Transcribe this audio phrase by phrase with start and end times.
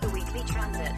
[0.00, 0.92] The weekly transit.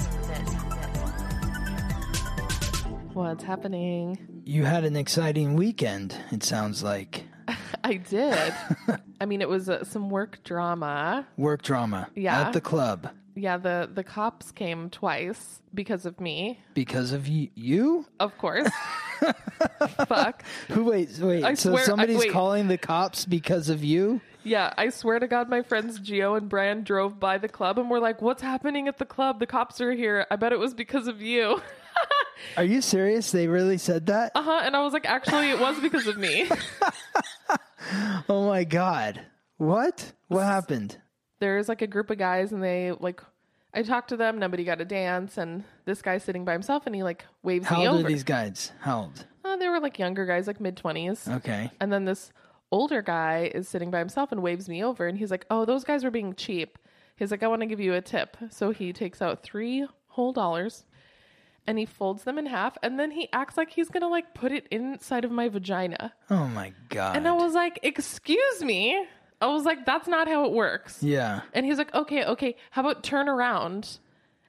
[3.15, 4.43] What's happening?
[4.45, 7.24] You had an exciting weekend, it sounds like.
[7.84, 8.55] I did.
[9.20, 11.27] I mean, it was uh, some work drama.
[11.37, 12.41] Work drama Yeah.
[12.41, 17.51] at the club Yeah, the the cops came twice because of me, because of y-
[17.55, 18.07] you?
[18.21, 18.69] of course.
[20.09, 20.43] Fuck.
[20.69, 21.45] Who wait, wait.
[21.45, 22.32] I so swear- I- somebody's wait.
[22.32, 24.21] calling the cops because of you?
[24.45, 27.88] Yeah, I swear to God, my friends Gio and Brian drove by the club and
[27.91, 29.38] were like, "What's happening at the club?
[29.41, 31.60] The cops are here." I bet it was because of you.
[32.57, 33.30] Are you serious?
[33.30, 34.32] They really said that?
[34.34, 34.60] Uh huh.
[34.65, 36.49] And I was like, "Actually, it was because of me."
[38.29, 39.21] Oh my god.
[39.59, 40.12] What?
[40.29, 40.96] What happened?
[41.40, 43.21] There's like a group of guys, and they like.
[43.74, 44.38] I talked to them.
[44.38, 47.79] Nobody got a dance, and this guy's sitting by himself, and he like waves How
[47.79, 48.06] me old over.
[48.06, 48.71] are these guys?
[48.80, 49.27] How old?
[49.45, 51.27] Uh, they were like younger guys, like mid twenties.
[51.29, 51.71] Okay.
[51.80, 52.32] And then this
[52.73, 55.84] older guy is sitting by himself and waves me over, and he's like, "Oh, those
[55.84, 56.78] guys were being cheap."
[57.16, 60.32] He's like, "I want to give you a tip." So he takes out three whole
[60.32, 60.84] dollars,
[61.66, 64.50] and he folds them in half, and then he acts like he's gonna like put
[64.50, 66.12] it inside of my vagina.
[66.31, 67.16] Oh my god.
[67.16, 69.06] And I was like, "Excuse me."
[69.41, 71.43] I was like, "That's not how it works." yeah.
[71.53, 72.56] And he's like, "Okay, okay.
[72.70, 73.98] How about turn around?"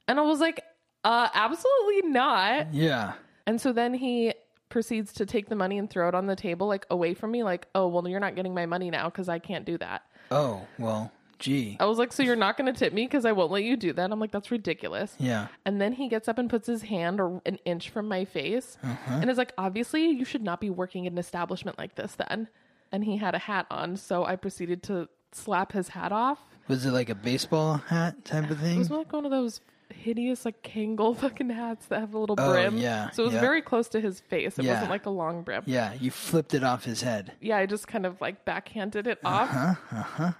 [0.07, 0.63] And I was like,
[1.03, 3.13] "Uh, absolutely not." Yeah.
[3.45, 4.33] And so then he
[4.73, 7.43] proceeds to take the money and throw it on the table, like away from me,
[7.43, 10.01] like, oh, well, you're not getting my money now because I can't do that.
[10.31, 11.77] Oh, well, gee.
[11.79, 13.77] I was like, so you're not going to tip me because I won't let you
[13.77, 14.11] do that?
[14.11, 15.15] I'm like, that's ridiculous.
[15.19, 15.47] Yeah.
[15.65, 18.77] And then he gets up and puts his hand or an inch from my face
[18.83, 19.19] Uh-huh.
[19.21, 22.47] and is like, obviously, you should not be working in an establishment like this then.
[22.91, 23.95] And he had a hat on.
[23.95, 26.39] So I proceeded to slap his hat off.
[26.67, 28.77] Was it like a baseball hat type of It thing?
[28.79, 29.61] was like one of those
[29.93, 32.77] hideous, like Kangol fucking hats that have a little Oh, brim.
[32.77, 33.41] yeah, So it was yeah.
[33.41, 34.57] very close to his face.
[34.59, 34.73] It Yeah.
[34.73, 35.63] wasn't like a long brim.
[35.65, 37.31] Yeah, you flipped it off his head.
[37.41, 39.49] yeah, I just kind of like backhanded it off.
[39.91, 40.31] Uh-huh.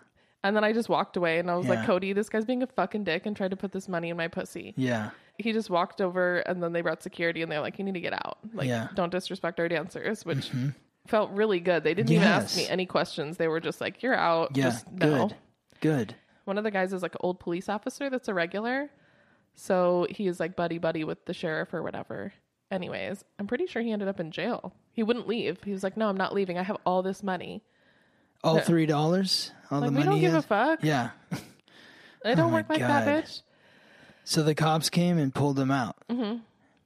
[0.45, 1.79] And then I just walked away and I was Uh-huh, Yeah.
[1.79, 4.17] like, Cody, this guy's being a fucking dick and tried to put this money in
[4.17, 4.73] my pussy.
[4.75, 5.11] Yeah.
[5.37, 8.01] He just walked over and then they brought security and they're like, you need to
[8.01, 8.39] get out.
[8.53, 8.85] Like, Yeah.
[8.85, 8.95] Mm-hmm.
[8.95, 10.51] don't disrespect our dancers, which
[11.07, 11.83] felt really good.
[11.83, 13.37] They didn't even ask me any questions.
[13.37, 14.55] They were just like, you're out.
[14.57, 14.63] Yeah.
[14.65, 15.27] Just no.
[15.27, 15.35] Good.
[15.79, 16.15] Good.
[16.45, 18.89] One of the guys is like an old police officer that's a regular.
[19.55, 22.33] So he is like buddy buddy with the sheriff or whatever.
[22.71, 24.73] Anyways, I'm pretty sure he ended up in jail.
[24.93, 25.61] He wouldn't leave.
[25.63, 26.57] He was like, no, I'm not leaving.
[26.57, 27.61] I have all this money.
[28.43, 29.51] All three dollars?
[29.71, 30.05] All Like, the money.
[30.05, 30.79] we don't give a fuck.
[30.83, 31.11] Yeah.
[32.25, 33.41] I don't my work like that, bitch.
[34.23, 36.37] So the cops came and pulled him out Mm-hmm.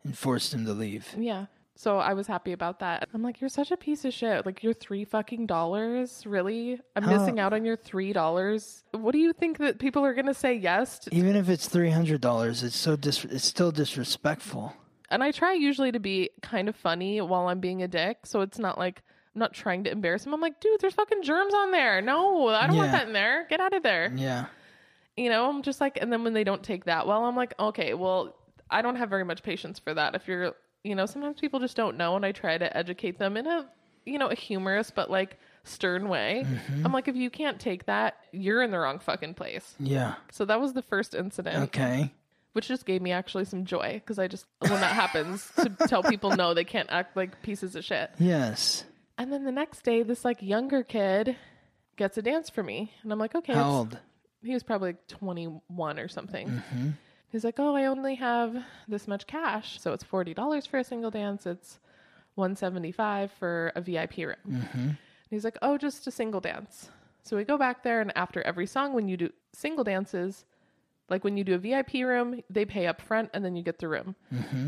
[0.04, 1.08] and forced him to leave.
[1.18, 1.46] Yeah.
[1.78, 3.08] So I was happy about that.
[3.14, 4.48] I'm like, you're such a piece of shit.
[4.48, 6.26] Like, your three fucking dollars?
[6.26, 6.80] Really?
[6.96, 8.84] I'm How- missing out on your three dollars.
[8.92, 11.16] What do you think that people are going to say yes to?
[11.16, 14.74] Even if it's three hundred dollars, it's so dis- it's still disrespectful.
[15.10, 18.26] And I try usually to be kind of funny while I'm being a dick.
[18.26, 19.04] So it's not like
[19.36, 20.34] I'm not trying to embarrass him.
[20.34, 22.02] I'm like, dude, there's fucking germs on there.
[22.02, 22.98] No, I don't want Yeah.
[22.98, 23.46] that in there.
[23.50, 24.12] Get out of there.
[24.16, 24.48] Yeah.
[25.16, 27.54] You know, I'm just like, and then when they don't take that well, I'm like,
[27.60, 28.36] okay, well,
[28.70, 30.14] I don't have very much patience for that.
[30.16, 33.38] If you're, you know, sometimes people just don't know, and I try to educate them
[33.38, 33.68] in a,
[34.06, 36.44] you know, a humorous but like stern way.
[36.46, 36.86] Mm-hmm.
[36.86, 39.76] I'm like, if you can't take that, you're in the wrong fucking place.
[39.80, 40.16] Yeah.
[40.32, 42.14] So that was the first incident, Okay.
[42.54, 46.04] which just gave me actually some joy because I just, when that happens, to tell
[46.04, 48.12] people no, they can't act like pieces of shit.
[48.18, 48.86] Yes.
[49.18, 51.36] And then the next day, this like younger kid
[51.98, 53.98] gets a dance for me, and I'm like, okay, How old?
[54.44, 56.48] he was probably like 21 or something.
[56.48, 56.90] Mm-hmm.
[57.32, 60.84] He's like, "Oh, I only have this much cash, so it's forty dollars for a
[60.84, 61.46] single dance.
[61.46, 61.80] It's
[62.36, 64.80] one seventy five for a VIP room." Mm-hmm.
[64.80, 64.98] And
[65.30, 66.90] he's like, "Oh, just a single dance."
[67.24, 70.46] So we go back there, and after every song, when you do single dances,
[71.10, 73.80] like when you do a VIP room, they pay up front, and then you get
[73.80, 74.16] the room.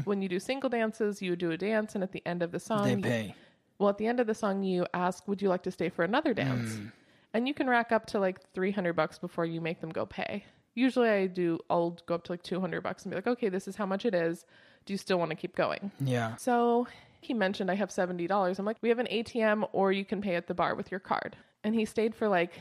[0.04, 2.60] When you do single dances, you do a dance, and at the end of the
[2.60, 3.01] song, Mm-hmm.
[3.01, 3.36] They you- pay.
[3.78, 6.04] well, at the end of the song, you ask, "Would you like to stay for
[6.04, 6.92] another dance?" Mm.
[7.33, 10.06] And you can rack up to like three hundred bucks before you make them go
[10.06, 10.44] pay.
[10.80, 11.60] Usually, I do.
[11.70, 13.86] I'll go up to like two hundred bucks and be like, "Okay, this is how
[13.86, 14.46] much it is.
[14.86, 16.36] Do you still want to keep going?" Yeah.
[16.38, 16.88] So
[17.22, 18.60] he mentioned I have seventy dollars.
[18.60, 21.00] I'm like, "We have an ATM, or you can pay at the bar with your
[21.00, 22.54] card." And he stayed for like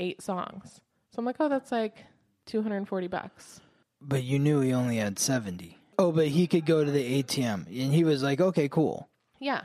[0.00, 0.80] eight songs.
[1.10, 2.04] So I'm like, "Oh, that's like
[2.46, 3.60] two hundred and forty bucks."
[4.04, 5.78] But you knew he only had 70.
[5.98, 7.66] Oh, but he could go to the ATM.
[7.66, 9.08] And he was like, okay, cool.
[9.38, 9.62] Yeah.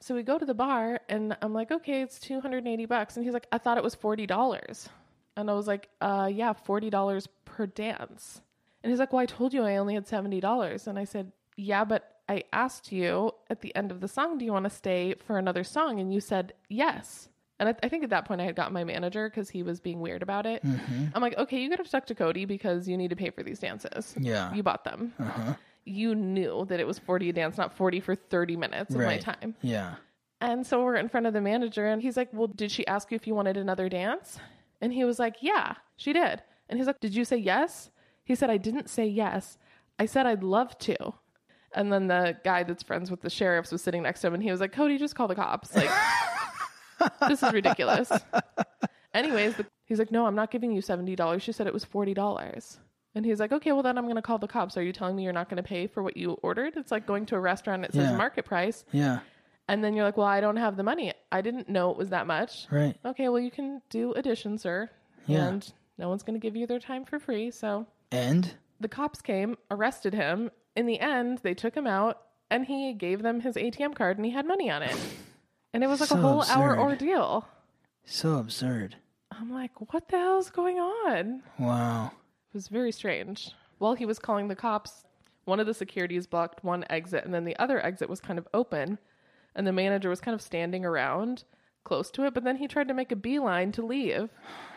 [0.00, 3.16] So we go to the bar and I'm like, okay, it's 280 bucks.
[3.16, 4.88] And he's like, I thought it was $40.
[5.38, 8.42] And I was like, uh, yeah, $40 per dance.
[8.82, 10.86] And he's like, Well, I told you I only had $70.
[10.88, 14.44] And I said, Yeah, but I asked you at the end of the song, Do
[14.44, 16.00] you want to stay for another song?
[16.00, 17.28] And you said, Yes.
[17.60, 19.78] And I, I think at that point I had gotten my manager because he was
[19.78, 20.62] being weird about it.
[21.14, 23.44] I'm like, Okay, you could have stuck to Cody because you need to pay for
[23.44, 24.16] these dances.
[24.18, 24.52] Yeah.
[24.52, 25.14] You bought them.
[25.20, 25.54] Uh-huh.
[25.84, 29.18] You knew that it was 40 a dance, not 40 for 30 minutes of my
[29.18, 29.54] time.
[29.62, 29.94] Yeah.
[30.40, 33.10] And so we're in front of the manager, and he's like, Well, did she ask
[33.10, 34.38] you if you wanted another dance?
[34.80, 36.42] And he was like, Yeah, she did.
[36.68, 37.90] And he's like, Did you say yes?
[38.24, 39.58] He said, I didn't say yes.
[39.98, 40.96] I said I'd love to.
[41.74, 44.42] And then the guy that's friends with the sheriffs was sitting next to him, and
[44.42, 45.74] he was like, Cody, just call the cops.
[45.76, 45.90] Like,
[47.28, 48.10] this is ridiculous.
[49.14, 51.40] Anyways, the, he's like, No, I'm not giving you $70.
[51.42, 52.78] She said it was $40.
[53.14, 54.76] And he's like, Okay, well, then I'm going to call the cops.
[54.76, 56.74] Are you telling me you're not going to pay for what you ordered?
[56.76, 58.16] It's like going to a restaurant, it says Yeah.
[58.16, 58.84] market price.
[58.92, 59.20] Yeah.
[59.68, 61.12] And then you're like, well, I don't have the money.
[61.30, 62.66] I didn't know it was that much.
[62.70, 62.96] Right.
[63.04, 64.90] Okay, well, you can do addition, sir.
[65.26, 65.46] Yeah.
[65.46, 67.50] And no one's going to give you their time for free.
[67.50, 70.50] So And the cops came, arrested him.
[70.74, 74.24] In the end, they took him out and he gave them his ATM card and
[74.24, 74.96] he had money on it.
[75.74, 77.46] And it was like So a whole hour ordeal.
[78.06, 78.96] so absurd.
[79.30, 81.42] I'm like, what the hell's going on?
[81.58, 82.06] Wow.
[82.06, 83.50] It was very strange.
[83.76, 85.04] While he was calling the cops,
[85.44, 88.48] one of the securities blocked one exit, and then the other exit was kind of
[88.54, 88.98] open.
[89.58, 91.42] And the manager was kind of standing around
[91.82, 94.30] close to it, but then he tried to make a beeline to leave.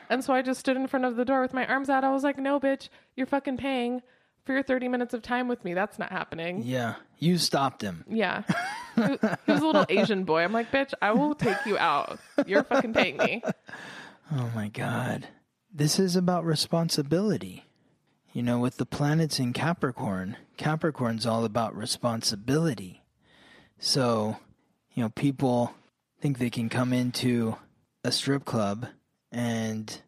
[0.10, 2.04] And so I just stood in front of the door with my arms out.
[2.04, 4.02] I was like, no, bitch, you're fucking paying
[4.44, 5.76] for your 30 minutes of time with me.
[5.76, 6.64] That's not happening.
[6.64, 6.96] Yeah.
[7.20, 8.04] You stopped him.
[8.10, 8.42] Yeah.
[8.96, 9.02] he
[9.46, 10.42] he was a little Asian boy.
[10.44, 12.20] I'm like, bitch, I will take you out.
[12.48, 13.44] You're fucking paying me.
[14.34, 15.28] Oh my God.
[15.72, 17.66] This is about responsibility.
[18.34, 23.04] You know, with the planets in Capricorn, Capricorn's all about responsibility.
[23.78, 24.38] So,
[24.94, 25.74] you know, people
[26.20, 27.56] think they can come into
[28.04, 28.88] a strip club
[29.32, 30.02] and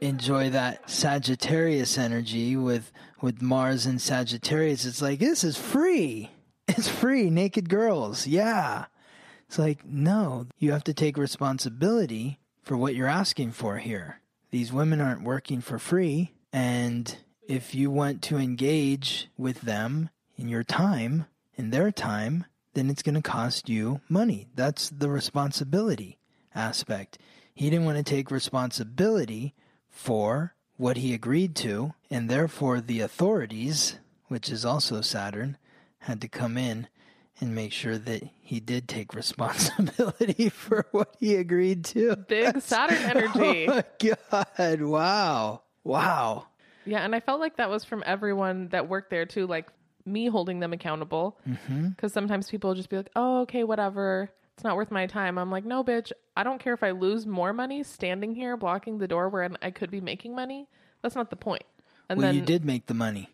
[0.00, 4.84] enjoy that Sagittarius energy with with Mars and Sagittarius.
[4.84, 6.30] It's like this is free.
[6.68, 8.26] It's free, naked girls.
[8.26, 8.86] Yeah.
[9.46, 14.20] It's like, no, you have to take responsibility for what you're asking for here.
[14.50, 16.32] These women aren't working for free.
[16.52, 17.16] And
[17.46, 22.46] if you want to engage with them in your time, in their time,
[22.76, 24.48] then it's going to cost you money.
[24.54, 26.18] That's the responsibility
[26.54, 27.16] aspect.
[27.54, 29.54] He didn't want to take responsibility
[29.88, 35.56] for what he agreed to, and therefore the authorities, which is also Saturn,
[36.00, 36.88] had to come in
[37.40, 42.14] and make sure that he did take responsibility for what he agreed to.
[42.14, 43.68] Big Saturn energy.
[43.68, 43.84] Oh my
[44.52, 44.82] god!
[44.82, 45.62] Wow!
[45.82, 46.48] Wow!
[46.84, 49.66] Yeah, and I felt like that was from everyone that worked there too, like
[50.06, 51.38] me holding them accountable.
[51.48, 51.88] Mm-hmm.
[51.90, 54.30] Because sometimes people just be like, "Oh, okay, whatever.
[54.54, 56.12] It's not worth my time." I'm like, "No, bitch.
[56.36, 59.70] I don't care if I lose more money standing here blocking the door where I
[59.70, 60.68] could be making money.
[61.02, 61.64] That's not the point."
[62.08, 63.30] And Well, then you did make the money.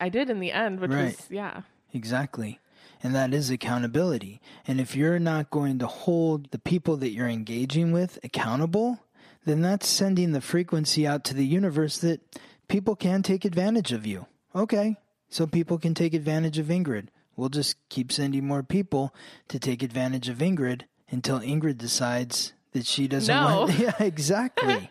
[0.00, 1.16] I did in the end, which Right.
[1.16, 1.62] was yeah,
[1.92, 2.58] Exactly.
[3.02, 4.40] And that is accountability.
[4.66, 9.00] And if you're not going to hold the people that you're engaging with accountable,
[9.44, 12.20] then that's sending the frequency out to the universe that
[12.66, 14.26] people can take advantage of you.
[14.54, 14.96] Okay.
[15.34, 17.08] So people can take advantage of Ingrid.
[17.34, 19.12] We'll just keep sending more people
[19.48, 23.62] to take advantage of Ingrid until Ingrid decides that she doesn't No.
[23.62, 23.76] want.
[23.80, 24.90] Yeah, exactly.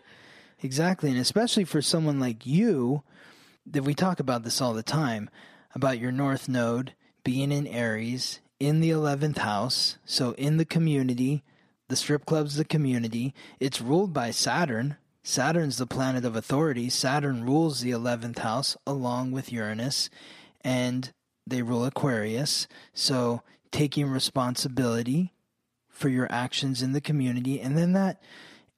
[0.62, 1.08] exactly.
[1.10, 3.04] And especially for someone like you,
[3.64, 5.30] that we talk about this all the time
[5.74, 6.92] about your North Node
[7.24, 9.96] being in Aries in the 11th house.
[10.04, 11.42] So in the community,
[11.88, 13.32] the strip club's the community.
[13.60, 14.98] It's ruled by Saturn.
[15.26, 16.90] Saturn's the planet of authority.
[16.90, 20.10] Saturn rules the 11th house along with Uranus,
[20.60, 21.12] and
[21.46, 22.68] they rule Aquarius.
[22.92, 23.40] So
[23.72, 25.32] taking responsibility
[25.88, 28.22] for your actions in the community, and then that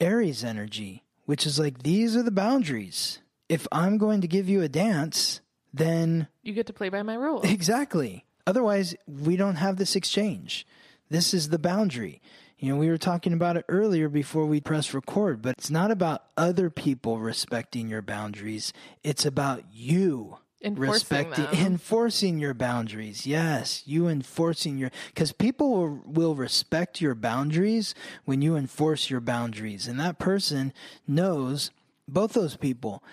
[0.00, 3.19] Aries energy, which is like these are the boundaries.
[3.49, 5.41] If I'm going to give you a dance,
[5.75, 7.45] then you get to play by my rules.
[7.45, 8.25] Exactly.
[8.47, 10.65] Otherwise, we don't have this exchange.
[11.11, 12.21] This is the boundary.
[12.59, 15.91] You know, we were talking about it earlier before we press record, but it's not
[15.91, 18.73] about other people respecting your boundaries.
[19.03, 21.67] It's about you Enforcing respecting, them.
[21.67, 23.27] enforcing your boundaries.
[23.27, 27.95] Yes, you enforcing your, because people will, will respect your boundaries
[28.25, 29.87] when you enforce your boundaries.
[29.87, 30.73] And that person
[31.07, 31.71] knows,
[32.09, 33.05] both those people,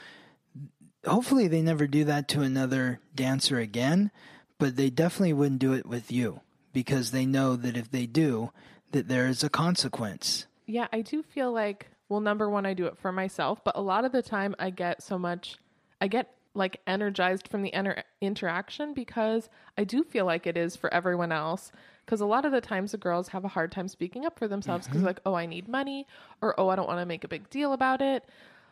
[1.06, 4.10] hopefully they never do that to another dancer again,
[4.58, 6.40] but they definitely wouldn't do it with you
[6.72, 8.52] because they know that if they do,
[8.94, 10.48] that there is a consequence.
[10.66, 13.82] Yeah, I do feel like, well, number one, I do it for myself, but a
[13.82, 15.58] lot of the time I get so much,
[16.00, 20.76] I get like energized from the enter- interaction because I do feel like it is
[20.76, 21.72] for everyone else.
[22.06, 24.48] Because a lot of the times the girls have a hard time speaking up for
[24.48, 25.08] themselves because, mm-hmm.
[25.08, 26.06] like, oh, I need money,
[26.42, 28.26] or oh, I don't want to make a big deal about it.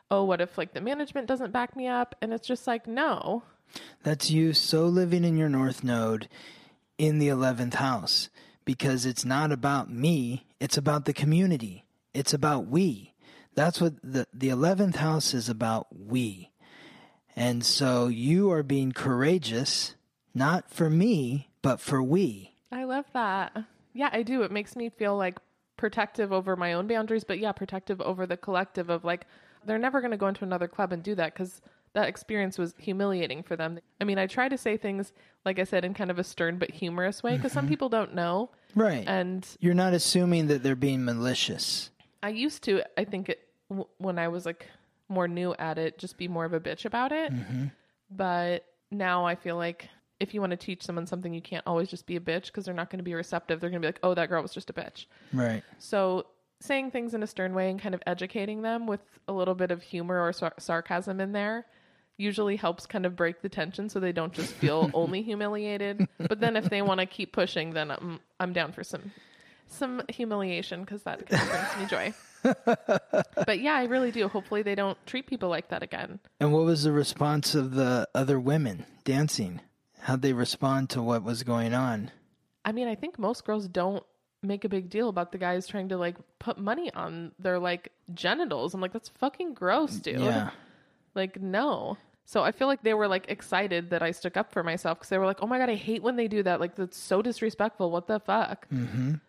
[0.10, 2.14] Oh, what if like the management doesn't back me up?
[2.22, 3.44] And it's just like, no,
[4.04, 6.28] That's you so living in your North Node
[6.98, 8.30] in the 11th house
[8.66, 11.86] because it's not about me, it's about the community.
[12.14, 13.14] It's about we.
[13.56, 16.52] That's what the, the 11th house is about we.
[17.36, 19.96] And so you are being courageous,
[20.34, 22.56] not for me, but for we.
[22.72, 23.56] I love that.
[23.94, 24.44] Yeah, I do.
[24.44, 25.38] It makes me feel like
[25.78, 29.26] protective over my own boundaries, but yeah, protective over the collective of like,
[29.66, 31.62] they're never going to go into another club and do that because
[31.94, 33.80] that experience was humiliating for them.
[34.00, 35.12] I mean, I try to say things,
[35.46, 37.70] like I said, in kind of a stern but humorous way because some mm-hmm.
[37.70, 38.50] people don't know.
[38.76, 39.04] Right.
[39.08, 41.90] And You're not assuming that they're being malicious.
[42.24, 44.68] I used to, I think, it, w- when I was like
[45.10, 47.34] more new at it, just be more of a bitch about it.
[47.34, 47.66] Mm-hmm.
[48.10, 51.90] But now I feel like if you want to teach someone something, you can't always
[51.90, 53.60] just be a bitch because they're not going to be receptive.
[53.60, 55.08] They're going to be like, oh, that girl was just a bitch.
[55.34, 55.64] Right.
[55.80, 56.28] So
[56.62, 59.72] saying things in a stern way and kind of educating them with a little bit
[59.72, 61.66] of humor or sar- sarcasm in there
[62.22, 66.08] usually helps kind of break the tension so they don't just feel only humiliated.
[66.18, 69.12] But then if they want to keep pushing, then I'm I'm down for some
[69.68, 72.14] some humiliation because that kind of brings me joy.
[73.46, 74.28] but yeah, I really do.
[74.28, 76.20] Hopefully they don't treat people like that again.
[76.40, 79.62] And what was the response of the other women dancing?
[80.02, 82.12] How'd they respond to what was going on?
[82.66, 84.04] I mean, I think most girls don't
[84.44, 87.92] make a big deal about the guys trying to like put money on their like
[88.14, 88.74] genitals.
[88.74, 90.20] I'm like, that's fucking gross, dude.
[90.20, 90.52] Yeah.
[91.14, 91.98] Like, no.
[92.26, 95.10] So I feel like they were like excited that I stuck up for myself because
[95.10, 96.60] they were like, oh my God, I hate when they do that.
[96.60, 97.92] Like, that's so disrespectful.
[97.92, 98.68] What the fuck?
[98.70, 99.10] Mm-hmm.
[99.10, 99.20] And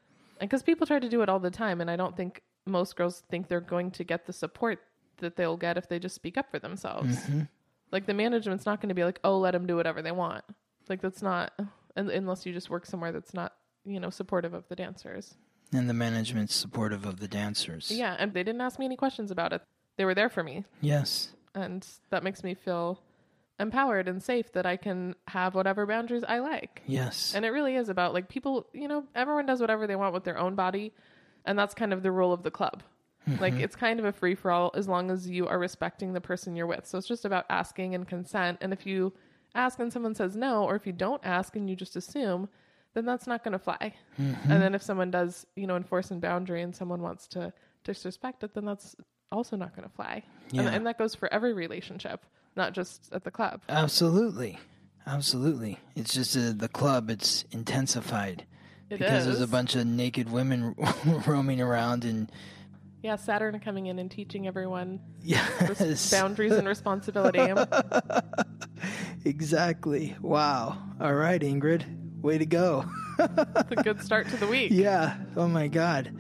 [0.41, 1.81] because people try to do it all the time.
[1.81, 4.81] And I don't think most girls think they're going to get the support
[5.19, 7.19] that they'll get if they just speak up for themselves.
[7.91, 10.45] Like, the management's not going to be like, oh, let them do whatever they want.
[10.89, 11.53] Like, that's not,
[11.97, 13.53] unless you just work somewhere that's not,
[13.85, 15.35] you know, supportive of the dancers.
[15.73, 17.91] And the management's supportive of the dancers.
[17.91, 18.17] Yeah.
[18.19, 19.63] And they didn't ask me any questions about it.
[19.97, 20.65] They were there for me.
[20.81, 21.31] Yes.
[21.55, 23.01] And that makes me feel
[23.59, 26.83] empowered and safe that I can have whatever boundaries I like.
[26.87, 27.35] Yes.
[27.35, 30.25] And it really is about like people, you know, everyone does whatever they want with
[30.25, 30.93] their own body,
[31.45, 32.83] and that's kind of the rule of the club.
[33.29, 33.41] Mm-hmm.
[33.41, 36.21] Like it's kind of a free for all as long as you are respecting the
[36.21, 36.87] person you're with.
[36.87, 38.59] So it's just about asking and consent.
[38.61, 39.13] And if you
[39.55, 42.49] ask and someone says no, or if you don't ask and you just assume,
[42.95, 43.95] then that's not going to fly.
[44.21, 44.51] Mm-hmm.
[44.53, 47.53] And then if someone does, you know, enforce a boundary and someone wants to
[47.85, 48.97] disrespect it, then that's
[49.33, 50.23] also not going to fly.
[50.51, 50.69] And, Yeah.
[50.71, 52.25] and that goes for every relationship,
[52.57, 53.63] not just at the club.
[53.69, 54.59] Absolutely.
[55.07, 55.79] Absolutely.
[55.97, 58.45] It's just uh, the club, it's intensified.
[58.91, 60.75] It because there's a bunch of naked women
[61.27, 62.31] roaming around and
[63.03, 66.11] Yeah, Saturn coming in and teaching everyone res- yes.
[66.11, 67.41] boundaries and responsibility.
[69.25, 70.15] exactly.
[70.21, 70.79] Wow.
[71.01, 71.85] All right, Ingrid.
[72.21, 72.85] Way to go.
[73.19, 74.71] It's a good start to the week.
[74.75, 75.17] yeah.
[75.37, 76.15] Oh my god.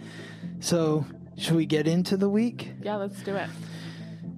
[0.60, 1.04] So,
[1.42, 2.72] should we get into the week?
[2.82, 3.48] Yeah, let's do it.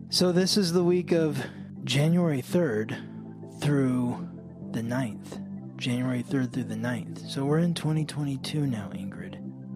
[0.09, 1.45] So this is the week of
[1.85, 4.27] January 3rd through
[4.71, 5.77] the 9th.
[5.77, 7.29] January 3rd through the 9th.
[7.29, 9.35] So we're in 2022 now, Ingrid.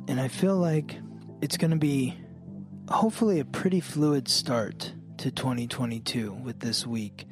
[0.09, 0.97] And I feel like
[1.43, 2.17] it's going to be
[2.89, 7.27] hopefully a pretty fluid start to 2022 with this week.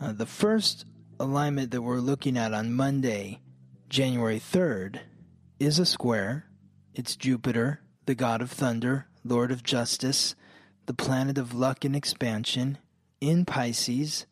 [0.00, 0.84] Uh, the first
[1.18, 3.40] alignment that we're looking at on Monday,
[3.88, 5.00] January 3rd,
[5.58, 6.46] is a square.
[6.94, 10.34] It's Jupiter, the god of thunder, lord of justice,
[10.86, 12.78] the planet of luck and expansion,
[13.20, 14.26] in Pisces,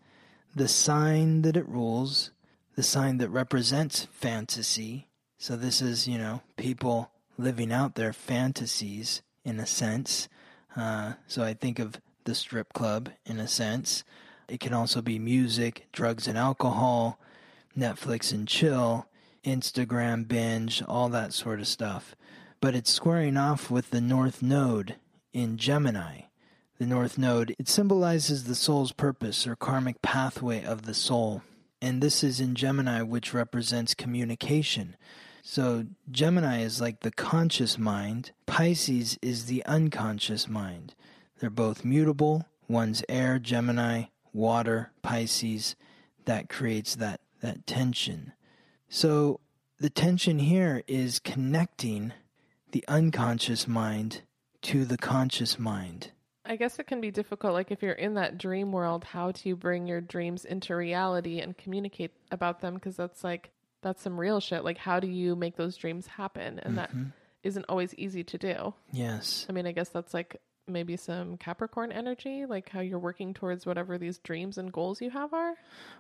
[0.55, 2.31] the sign that it rules,
[2.75, 5.09] the sign that represents fantasy.
[5.37, 10.29] So, this is, you know, people living out their fantasies in a sense.
[10.75, 14.05] Uh, so, I think of the strip club in a sense.
[14.49, 17.21] It can also be music, drugs and alcohol,
[17.77, 19.07] Netflix and chill,
[19.45, 22.17] Instagram binge, all that sort of stuff.
[22.61, 24.97] But it's squaring off with the North Node
[25.33, 26.23] in Gemini.
[26.79, 31.43] The North Node, it symbolizes the soul's purpose or karmic pathway of the soul.
[31.81, 34.97] And this is in Gemini, which represents communication.
[35.43, 40.95] So Gemini is like the conscious mind, Pisces is the unconscious mind.
[41.39, 42.47] They're both mutable.
[42.69, 45.77] One's air, Gemini, water, Pisces.
[46.25, 48.33] That creates that, that tension.
[48.89, 49.41] So
[49.79, 52.13] the tension here is connecting
[52.73, 54.23] the unconscious mind
[54.63, 56.13] to the conscious mind.
[56.45, 59.55] I guess it can be difficult, like if you're in that dream world, how to
[59.55, 63.51] bring your dreams into reality and communicate about them, because that's like,
[63.83, 64.65] that's some real shit.
[64.65, 66.59] Like, how do you make those dreams happen?
[66.59, 67.11] And that mm-hmm.
[67.43, 68.75] isn't always easy to do.
[68.93, 69.47] Yes.
[69.49, 73.67] I mean, I guess that's like maybe some Capricorn energy, like how you're working towards
[73.67, 75.55] whatever these dreams and goals you have are.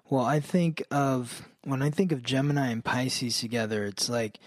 [0.09, 4.39] Well, I think of when I think of Gemini and Pisces together, it's like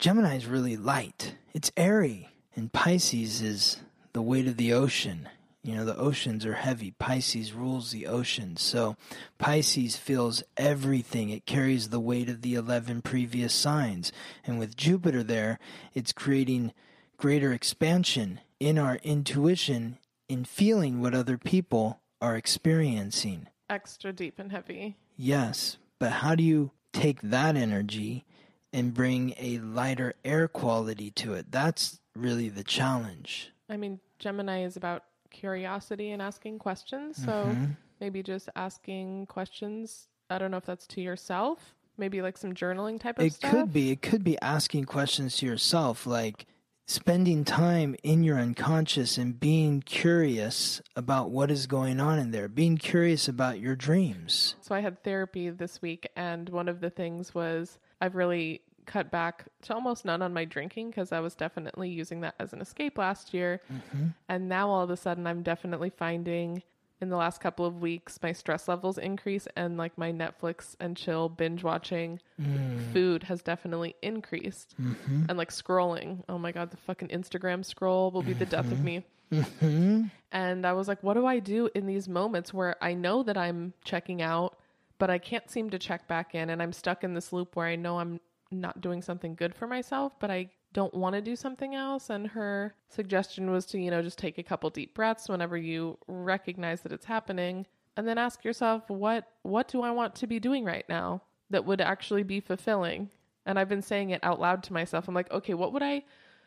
[0.00, 1.34] Gemini is really light.
[1.52, 3.76] It's airy, and Pisces is
[4.14, 5.28] the weight of the ocean.
[5.62, 6.92] You know, the oceans are heavy.
[6.92, 8.62] Pisces rules the oceans.
[8.62, 8.96] So
[9.36, 11.28] Pisces feels everything.
[11.28, 14.10] It carries the weight of the 11 previous signs.
[14.46, 15.58] And with Jupiter there,
[15.92, 16.72] it's creating
[17.18, 19.98] greater expansion in our intuition
[20.30, 23.48] in feeling what other people are experiencing.
[23.68, 24.96] Extra deep and heavy.
[25.18, 28.24] Yes, but how do you take that energy
[28.72, 31.50] and bring a lighter air quality to it?
[31.50, 33.52] That's really the challenge.
[33.68, 37.16] I mean, Gemini is about curiosity and asking questions.
[37.22, 37.72] So Mm-hmm.
[38.00, 40.08] maybe just asking questions.
[40.28, 41.74] I don't know if that's to yourself.
[41.96, 43.52] Maybe like some journaling type of It stuff.
[43.52, 43.90] It could be.
[43.90, 46.46] It could be asking questions to yourself, like
[46.86, 52.48] spending time in your unconscious and being curious about what is going on in there,
[52.48, 54.56] being curious about your dreams.
[54.60, 59.10] So I had therapy this week, and one of the things was I've really cut
[59.10, 62.60] back to almost none on my drinking because I was definitely using that as an
[62.60, 63.60] escape last year.
[63.72, 64.06] Mm-hmm.
[64.28, 66.62] And now all of a sudden, I'm definitely finding
[67.00, 70.96] in the last couple of weeks my stress levels increase, and like my Netflix and
[70.96, 72.92] chill binge watching mm.
[72.92, 74.74] food has definitely increased.
[74.78, 75.24] Mm-hmm.
[75.28, 78.78] And like scrolling, oh my God, the fucking Instagram scroll will be the death of
[78.78, 79.00] mm-hmm.
[79.32, 80.10] me.
[80.30, 83.38] And I was like, what do I do in these moments where I know that
[83.38, 84.58] I'm checking out,
[85.00, 86.50] but I can't seem to check back in?
[86.50, 88.20] And I'm stuck in this loop where I know I'm
[88.52, 92.10] not doing something good for myself, but I don't want to do something else.
[92.10, 95.98] And her suggestion was to, you know, just take a couple deep breaths whenever you
[96.06, 97.66] recognize that it's happening.
[97.96, 101.64] And then ask yourself, what what do I want to be doing right now that
[101.64, 103.10] would actually be fulfilling?
[103.46, 105.08] And I've been saying it out loud to myself.
[105.08, 106.04] I'm like, okay, what would I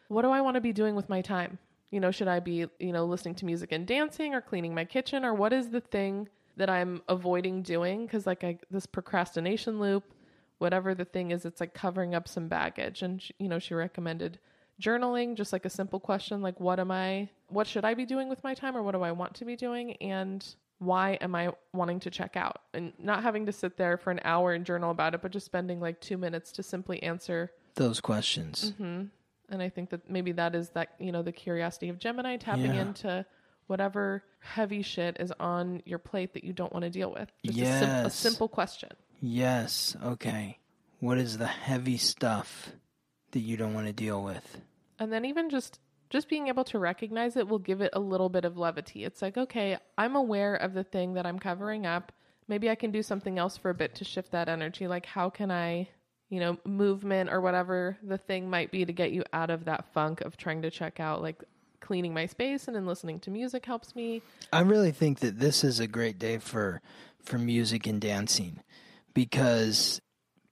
[0.10, 1.58] what do I want to be doing with my time?
[1.90, 4.86] You know, should I be, you know, listening to music and dancing or cleaning my
[4.86, 9.80] kitchen or what is the thing that I'm avoiding doing cuz like I this procrastination
[9.80, 10.04] loop,
[10.60, 13.74] whatever the thing is, it's like covering up some baggage and she, you know, she
[13.74, 14.40] recommended
[14.82, 18.30] journaling, just like a simple question like what am I what should I be doing
[18.30, 21.52] with my time or what do I want to be doing and why am I
[21.72, 22.58] wanting to check out?
[22.74, 25.46] And not having to sit there for an hour and journal about it, but just
[25.46, 28.72] spending like 2 minutes to simply answer Those questions.
[28.74, 29.04] Mm-hmm.
[29.50, 32.74] and I think that maybe that is that, you know, the curiosity of Gemini tapping
[32.76, 32.82] Yeah.
[32.82, 33.26] into
[33.68, 37.32] whatever heavy shit is on your plate that you don't want to deal with.
[37.46, 38.90] Just a, sim- a simple question.
[39.22, 40.60] Yes, okay.
[41.00, 42.72] What is the heavy stuff
[43.32, 44.62] that you don't want to deal with?
[45.00, 48.30] And then even just just being able to recognize it will give it a little
[48.30, 49.04] bit of levity.
[49.04, 52.12] It's like, okay, I'm aware of the thing that I'm covering up.
[52.48, 54.88] Maybe I can do something else for a bit to shift that energy.
[54.88, 55.90] Like how can I,
[56.30, 59.92] you know, movement or whatever the thing might be to get you out of that
[59.94, 61.44] funk of trying to check out like
[61.84, 64.22] cleaning my space and then listening to music helps me.
[64.52, 66.82] I really think that this is a great day for
[67.22, 68.62] for music and dancing
[69.14, 70.02] because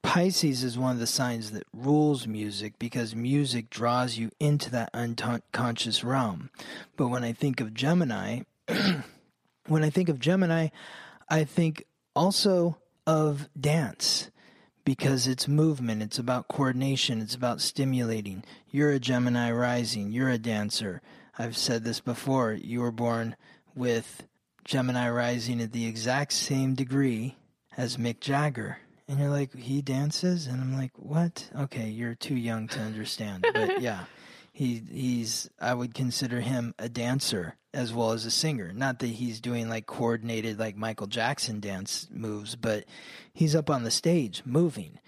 [0.04, 4.90] Pisces is one of the signs that rules music because music draws you into that
[4.94, 6.50] unconscious realm.
[6.98, 8.42] But when I think of Gemini,
[9.68, 10.70] when I think of Gemini,
[11.30, 14.32] I think also of dance
[14.84, 18.44] because it's movement, it's about coordination, it's about stimulating.
[18.70, 21.02] You're a Gemini rising, you're a dancer.
[21.38, 22.54] I've said this before.
[22.54, 23.36] You were born
[23.76, 24.28] with
[24.66, 27.36] Gemini rising at the exact same degree
[27.78, 28.78] as Mick Jagger.
[29.08, 30.48] And you're like, he dances?
[30.48, 31.50] And I'm like, what?
[31.58, 33.46] Okay, you're too young to understand.
[33.54, 34.06] But yeah,
[34.54, 38.72] he he's I would consider him a dancer as well as a singer.
[38.74, 42.86] Not that he's doing like coordinated like Michael Jackson dance moves, but
[43.34, 45.00] he's up on the stage moving.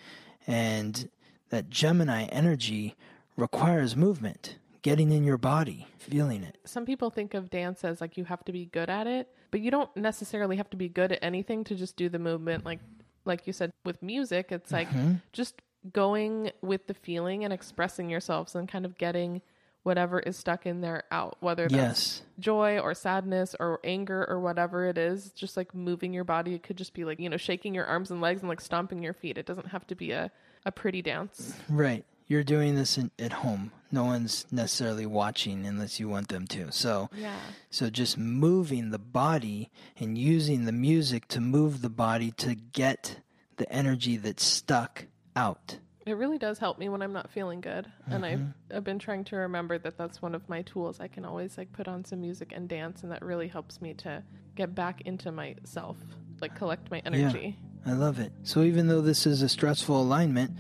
[0.48, 1.10] And
[1.50, 2.96] that Gemini energy
[3.38, 6.58] requires movement, getting in your body, feeling it.
[6.66, 9.62] some people think of dance as like you have to be good at it, but
[9.62, 12.64] you don't necessarily have to be good at anything to just do the movement.
[12.66, 12.80] Like
[13.26, 15.16] like you said with music, it's like mm-hmm.
[15.32, 19.42] just going with the feeling and expressing yourselves and kind of getting
[19.84, 22.22] whatever is stuck in there out, whether that's Yes.
[22.40, 26.54] joy or sadness or anger or whatever it is, just like moving your body.
[26.56, 29.04] It could just be like, you know, shaking your arms and legs and like stomping
[29.04, 29.38] your feet.
[29.38, 30.32] It doesn't have to be a,
[30.66, 31.54] a pretty dance.
[31.70, 32.06] Right.
[32.28, 33.72] You're doing this in, at home.
[33.92, 36.72] No one's necessarily watching unless you want them to.
[36.72, 37.36] So, Yeah.
[37.70, 43.20] so just moving the body and using the music to move the body to get
[43.58, 45.06] the energy that's stuck
[45.36, 45.78] out.
[46.06, 47.90] It really does help me when I'm not feeling good.
[48.08, 48.76] And I've, mm-hmm.
[48.76, 51.00] I've been trying to remember that that's one of my tools.
[51.00, 53.94] I can always like put on some music and dance, and that really helps me
[53.96, 54.22] to
[54.56, 55.98] get back into myself,
[56.42, 57.58] like collect my energy.
[57.86, 58.34] Yeah, I love it.
[58.44, 60.52] So even though this is a stressful alignment,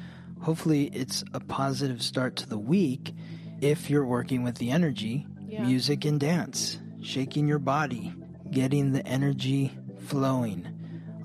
[0.44, 3.14] hopefully it's a positive start to the week
[3.62, 5.66] if you're working with the energy, Yeah.
[5.66, 8.14] music and dance, shaking your body,
[8.52, 10.68] getting the energy flowing.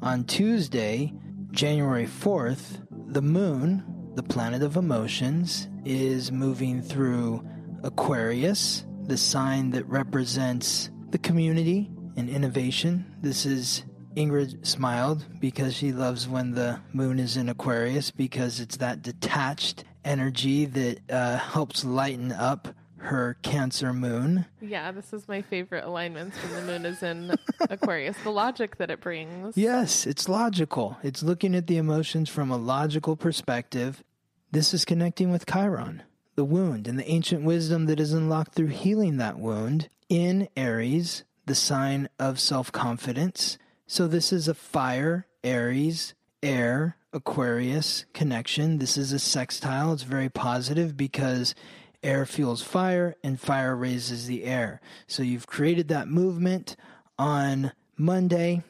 [0.02, 1.12] On Tuesday,
[1.50, 3.83] January 4th, the moon,
[4.14, 7.42] the planet of emotions, is moving through
[7.83, 13.04] Aquarius, the sign that represents the community and innovation.
[13.20, 13.85] This is
[14.18, 19.85] Ingrid smiled because she loves when the moon is in Aquarius because it's that detached
[20.04, 24.44] energy that uh, helps lighten up her Cancer moon.
[24.61, 27.33] Yeah, this is my favorite alignments when the moon is in
[27.70, 28.16] Aquarius.
[28.24, 29.57] The logic that it brings.
[29.57, 30.98] Yes, it's logical.
[31.04, 34.02] It's looking at the emotions from a logical perspective.
[34.50, 36.02] This is connecting with Chiron,
[36.35, 41.22] the wound, and the ancient wisdom that is unlocked through healing that wound in Aries,
[41.46, 43.59] the sign of self confidence.
[43.90, 48.77] So, this is a fire, Aries, air, Aquarius connection.
[48.77, 49.94] This is a sextile.
[49.94, 51.55] It's very positive because
[52.03, 54.83] air fuels fire and fire raises the air.
[55.07, 56.77] So, you've created that movement
[57.18, 58.62] on Monday,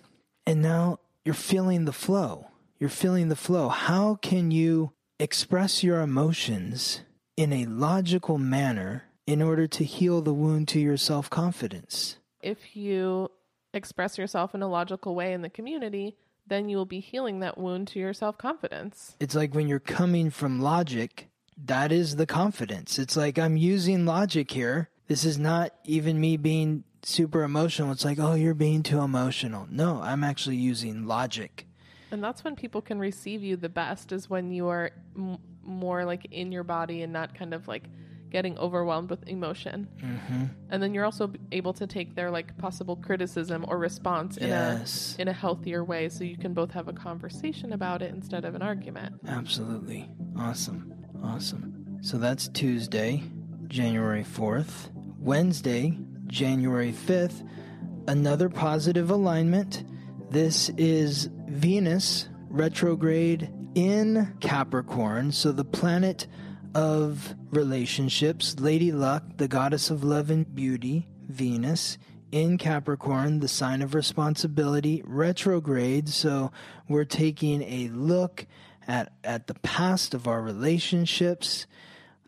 [0.47, 2.47] and now you're feeling the flow.
[2.79, 3.71] You're feeling the flow.
[3.71, 7.01] How can you express your emotions
[7.37, 12.19] in a logical manner in order to heal the wound to your self confidence?
[12.41, 13.33] If you
[13.73, 17.59] express yourself in a logical way in the community, then you will be healing that
[17.59, 19.17] wound to your self confidence.
[19.21, 21.29] It's like when you're coming from logic,
[21.65, 22.99] that is the confidence.
[22.99, 24.91] It's like I'm using logic here.
[25.09, 27.93] This is not even me being super emotional.
[27.93, 29.67] It's like, oh, you're being too emotional.
[29.71, 31.67] No, I'm actually using logic.
[32.11, 36.05] And that's when people can receive you the best, is when you are m- more
[36.05, 37.85] like in your body and not kind of like
[38.31, 39.89] getting overwhelmed with emotion.
[40.03, 40.45] Mm-hmm.
[40.71, 45.15] And then you're also able to take their like possible criticism or response in Yes.
[45.19, 48.45] a in a healthier way, so you can both have a conversation about it instead
[48.45, 49.15] of an argument.
[49.27, 50.09] Absolutely.
[50.39, 50.93] Awesome.
[51.23, 51.99] Awesome.
[52.03, 53.23] So that's Tuesday,
[53.67, 54.91] January 4th.
[55.19, 57.47] Wednesday, January 5th,
[58.07, 59.85] another positive alignment.
[60.31, 65.33] This is Venus retrograde in Capricorn.
[65.33, 66.27] So the planet
[66.79, 71.99] of relationships, Lady Luck, the goddess of love and beauty, Venus
[72.31, 76.09] in Capricorn, the sign of responsibility, retrograde.
[76.09, 76.53] So
[76.89, 78.47] we're taking a look
[78.87, 81.67] at, at the past of our relationships,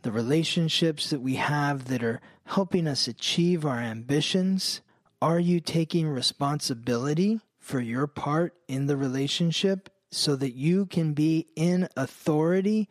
[0.03, 4.81] the relationships that we have that are helping us achieve our ambitions.
[5.23, 11.47] Are you taking responsibility for your part in the relationship so that you can be
[11.55, 12.89] in authority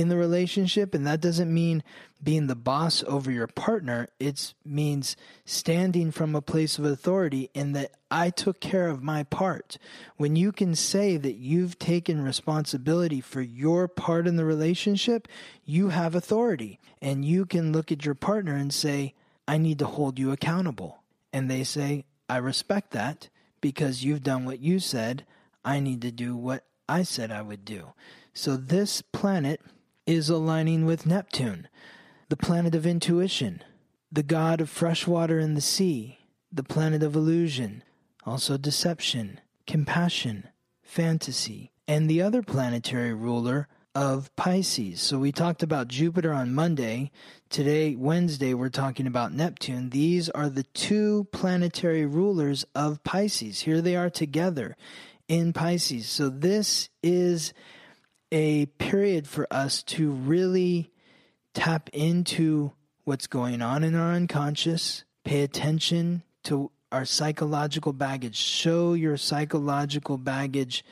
[0.00, 0.94] in the relationship?
[0.94, 1.82] And that doesn't mean
[2.22, 7.72] being the boss over your partner, it means standing from a place of authority in
[7.72, 9.78] that I took care of my part.
[10.16, 15.28] When you can say that you've taken responsibility for your part in the relationship,
[15.64, 16.78] you have authority.
[17.00, 19.14] And you can look at your partner and say,
[19.46, 21.02] I need to hold you accountable.
[21.32, 23.28] And they say, I respect that
[23.60, 25.26] because you've done what you said.
[25.64, 27.92] I need to do what I said I would do.
[28.32, 29.60] So this planet
[30.10, 31.68] is aligning with Neptune,
[32.30, 33.62] the planet of intuition,
[34.10, 36.18] the god of fresh water and the sea,
[36.50, 37.84] the planet of illusion,
[38.26, 40.48] also deception, compassion,
[40.82, 45.00] fantasy, and the other planetary ruler of Pisces.
[45.00, 47.12] So we talked about Jupiter on Monday.
[47.48, 49.90] Today, Wednesday, we're talking about Neptune.
[49.90, 53.60] These are the two planetary rulers of Pisces.
[53.60, 54.76] Here they are together
[55.28, 56.08] in Pisces.
[56.08, 57.52] So this is
[58.32, 60.90] a period for us to really
[61.54, 62.72] tap into
[63.04, 70.18] what's going on in our unconscious, pay attention to our psychological baggage, show your psychological
[70.18, 70.84] baggage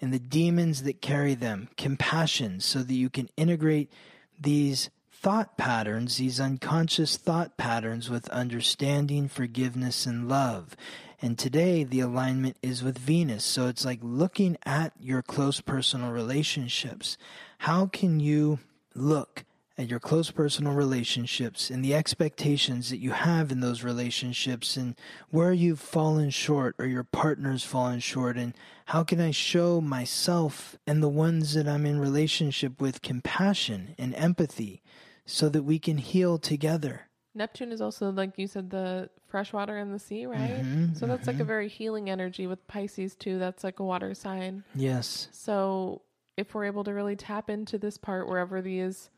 [0.00, 3.90] and the demons that carry them, compassion, so that you can integrate
[4.38, 10.76] these thought patterns, these unconscious thought patterns, with understanding, forgiveness, and love.
[11.22, 13.44] And today, the alignment is with Venus.
[13.44, 17.16] So it's like looking at your close personal relationships.
[17.58, 18.58] How can you
[18.94, 19.44] look
[19.78, 24.94] at your close personal relationships and the expectations that you have in those relationships and
[25.30, 28.54] where you've fallen short or your partner's fallen short and
[28.86, 34.14] how can I show myself and the ones that I'm in relationship with compassion and
[34.14, 34.82] empathy
[35.26, 37.08] so that we can heal together.
[37.36, 40.62] Neptune is also like you said the fresh water in the sea, right?
[40.62, 43.38] Mhm, so that's like a very healing energy with Pisces too.
[43.38, 44.64] That's like a water sign.
[44.74, 45.28] Yes.
[45.32, 46.02] So
[46.36, 49.10] if we're able to really tap into this part wherever these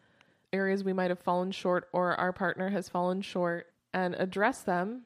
[0.53, 5.03] areas we might have fallen short or our partner has fallen short and address them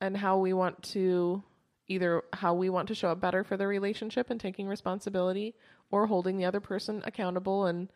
[0.00, 1.42] and how we want to
[1.86, 5.54] either how we want to show up better for the relationship and taking responsibility
[5.90, 7.88] or holding the other person accountable and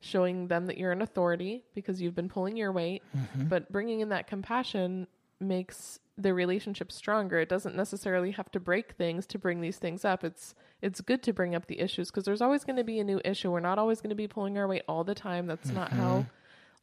[0.00, 3.44] showing them that you're an authority because you've been pulling your weight mm-hmm.
[3.44, 5.06] but bringing in that compassion
[5.40, 10.04] makes the relationship stronger it doesn't necessarily have to break things to bring these things
[10.04, 12.98] up it's it's good to bring up the issues because there's always going to be
[12.98, 15.46] a new issue we're not always going to be pulling our weight all the time
[15.46, 16.00] that's not mm-hmm.
[16.00, 16.26] how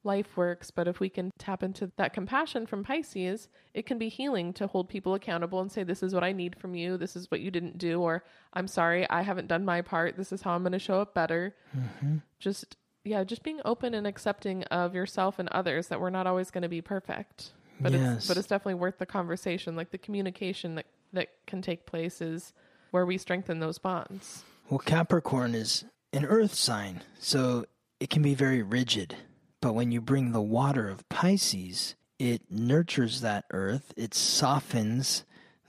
[0.08, 0.72] life works.
[0.72, 4.66] But if we can tap into that compassion from Pisces, it can be healing to
[4.66, 6.98] hold people accountable and say, This is what I need from you.
[6.98, 8.02] This is what you didn't do.
[8.02, 10.18] Or I'm sorry, I haven't done my part.
[10.18, 11.56] This is how I'm going to show up better.
[11.78, 12.18] Mm-hmm.
[12.40, 12.78] Just,
[13.08, 16.62] yeah, just being open and accepting of yourself and others that we're not always going
[16.64, 17.52] to be perfect.
[17.80, 18.18] But Yes.
[18.18, 19.76] it's but it's definitely worth the conversation.
[19.76, 22.54] Like the communication that that can take place is
[22.92, 24.44] where we strengthen those bonds.
[24.70, 27.66] Well, Capricorn is an earth sign, so
[28.00, 29.16] it can be very rigid.
[29.62, 35.24] But when you bring the water of Pisces, it nurtures that earth, it softens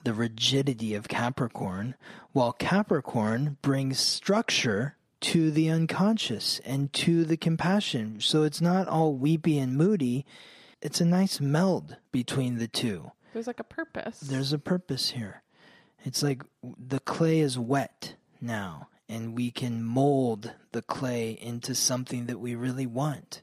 [0.04, 1.94] the rigidity of Capricorn,
[2.32, 8.20] while Capricorn brings structure to the unconscious and to the compassion.
[8.20, 10.24] So it's not all weepy and moody,
[10.80, 13.12] it's a nice meld between the two.
[13.32, 14.20] There's like a purpose.
[14.20, 15.42] There's a purpose here.
[16.04, 22.26] It's like the clay is wet now, and we can mold the clay into something
[22.26, 23.42] that we really want.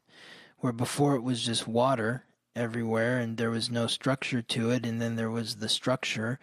[0.60, 2.24] Where before it was just water
[2.56, 6.40] everywhere and there was no structure to it, and then there was the structure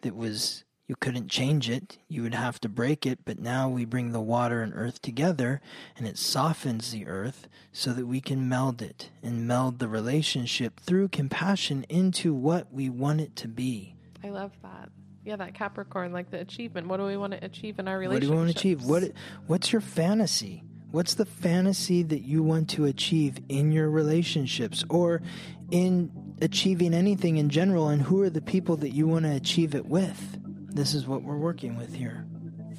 [0.00, 3.20] that was, you couldn't change it, you would have to break it.
[3.24, 5.60] But now we bring the water and earth together,
[5.96, 10.80] and it softens the earth so that we can meld it and meld the relationship
[10.80, 13.94] through compassion into what we want it to be.
[14.24, 14.88] I love that.
[15.24, 16.88] Yeah, that Capricorn, like the achievement.
[16.88, 18.28] What do we want to achieve in our relationship?
[18.28, 18.84] What do we want to achieve?
[18.84, 19.12] What
[19.46, 20.64] what's your fantasy?
[20.90, 25.22] What's the fantasy that you want to achieve in your relationships or
[25.70, 26.10] in
[26.42, 29.86] achieving anything in general and who are the people that you want to achieve it
[29.86, 30.41] with?
[30.74, 32.26] This is what we're working with here.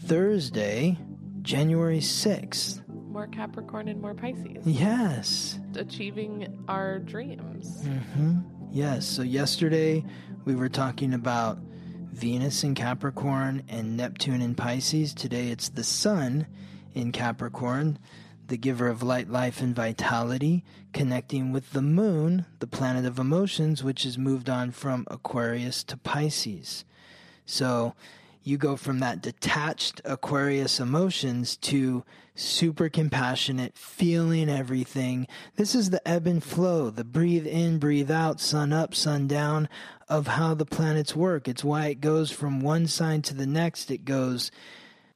[0.06, 0.98] Thursday,
[1.44, 2.82] January 6th.
[2.90, 4.66] More Capricorn and more Pisces.
[4.66, 5.60] Yes.
[5.76, 7.84] Achieving our dreams.
[7.84, 8.40] Mm-hmm.
[8.72, 9.06] Yes.
[9.06, 10.04] So yesterday
[10.44, 11.60] we were talking about
[12.12, 15.14] Venus in Capricorn and Neptune in Pisces.
[15.14, 16.48] Today it's the Sun
[16.96, 18.00] in Capricorn,
[18.48, 23.84] the giver of light, life, and vitality, connecting with the Moon, the planet of emotions,
[23.84, 26.86] which has moved on from Aquarius to Pisces.
[27.46, 27.94] So
[28.44, 32.04] you go from that detached Aquarius emotions to
[32.36, 35.28] super compassionate, feeling everything.
[35.56, 39.70] This is the ebb and flow, the breathe in, breathe out, sun up, sun down
[40.10, 41.48] of how the planets work.
[41.48, 43.92] It's why it goes from one sign to the next.
[43.92, 44.52] It goes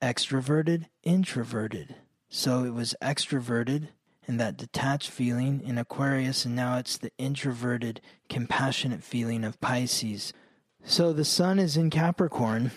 [0.02, 1.96] extroverted, introverted.
[2.30, 3.90] So it was extroverted
[4.28, 10.34] and that detached feeling in Aquarius, and now it's the introverted, compassionate feeling of Pisces.
[10.84, 12.72] So the sun is in Capricorn,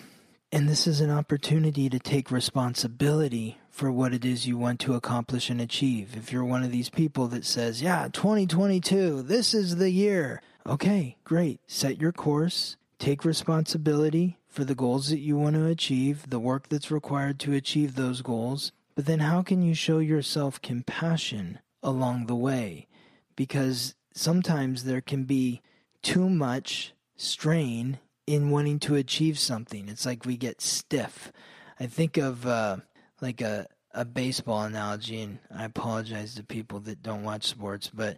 [0.51, 4.95] and this is an opportunity to take responsibility for what it is you want to
[4.95, 6.15] accomplish and achieve.
[6.15, 10.41] If you're one of these people that says, Yeah, 2022, this is the year.
[10.67, 11.61] Okay, great.
[11.65, 16.69] Set your course, take responsibility for the goals that you want to achieve, the work
[16.69, 18.71] that's required to achieve those goals.
[18.93, 22.87] But then, how can you show yourself compassion along the way?
[23.35, 25.61] Because sometimes there can be
[26.01, 29.89] too much strain in wanting to achieve something.
[29.89, 31.31] It's like we get stiff.
[31.79, 32.77] I think of uh,
[33.21, 38.17] like a a baseball analogy, and I apologize to people that don't watch sports, but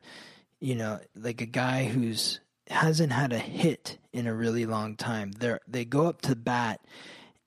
[0.59, 5.31] you know, like a guy who's hasn't had a hit in a really long time.
[5.31, 6.81] They they go up to bat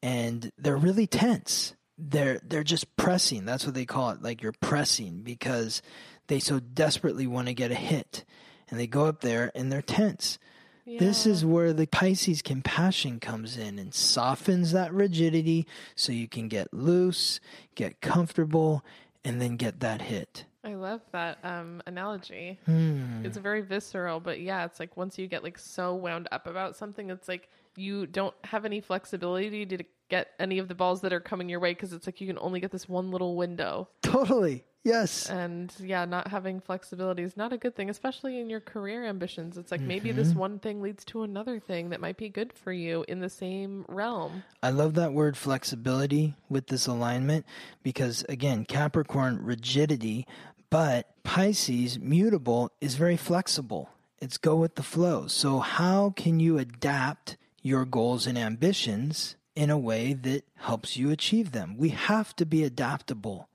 [0.03, 1.75] and they're really tense.
[1.99, 3.45] They're they're just pressing.
[3.45, 4.23] That's what they call it.
[4.23, 5.83] Like you're pressing because
[6.27, 8.25] they so desperately want to get a hit.
[8.69, 10.39] And they go up there and they're tense.
[10.87, 16.47] This is where the Pisces compassion comes in and softens that rigidity so you can
[16.47, 17.41] get loose,
[17.75, 18.85] get comfortable,
[19.25, 20.45] and then get that hit.
[20.63, 22.61] I love that um, analogy.
[22.67, 23.25] Hmm.
[23.25, 26.77] It's very visceral, but yeah, it's like once you get like so wound up about
[26.77, 31.13] something, it's like you don't have any flexibility to get any of the balls that
[31.13, 33.89] are coming your way because it's like you can only get this one little window.
[34.03, 34.65] Totally.
[34.87, 35.29] Yes.
[35.29, 39.59] And yeah, not having flexibility is not a good thing, especially in your career ambitions.
[39.59, 40.39] It's like maybe this mm-hmm.
[40.39, 43.85] one thing leads to another thing that might be good for you in the same
[43.89, 44.45] realm.
[44.63, 47.47] I love that word flexibility with this alignment
[47.83, 50.25] because, again, Capricorn, rigidity,
[50.71, 53.91] but Pisces, mutable, is very flexible.
[54.21, 55.27] It's go with the flow.
[55.27, 57.37] So, how can you adapt
[57.67, 61.77] your goals and ambitions in a way that helps you achieve them?
[61.77, 63.49] We have to be adaptable.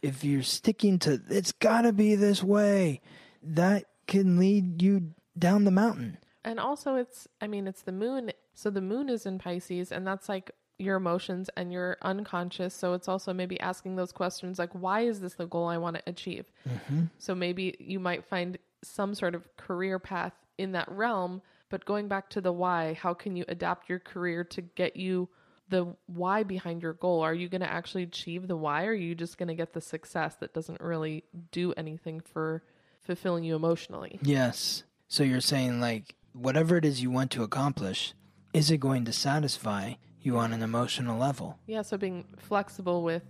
[0.00, 3.00] If you're sticking to it's got to be this way,
[3.42, 6.18] that can lead you down the mountain.
[6.44, 8.32] And also, it's, I mean, it's the moon.
[8.54, 12.74] So the moon is in Pisces, and that's like your emotions and your unconscious.
[12.74, 15.96] So it's also maybe asking those questions like, why is this the goal I want
[15.96, 16.50] to achieve?
[16.68, 17.04] Mm-hmm.
[17.18, 22.06] So maybe you might find some sort of career path in that realm, but going
[22.06, 25.30] back to the why, how can you adapt your career to get you
[25.70, 27.22] the why behind your goal?
[27.22, 29.72] Are you going to actually achieve the why, or are you just going to get
[29.72, 32.62] the success that doesn't really do anything for
[33.02, 34.18] fulfilling you emotionally.
[34.22, 34.84] Yes.
[35.08, 38.14] So you're saying, like, whatever it is you want to accomplish,
[38.52, 41.58] is it going to satisfy you on an emotional level?
[41.66, 43.24] Yeah, so being flexible with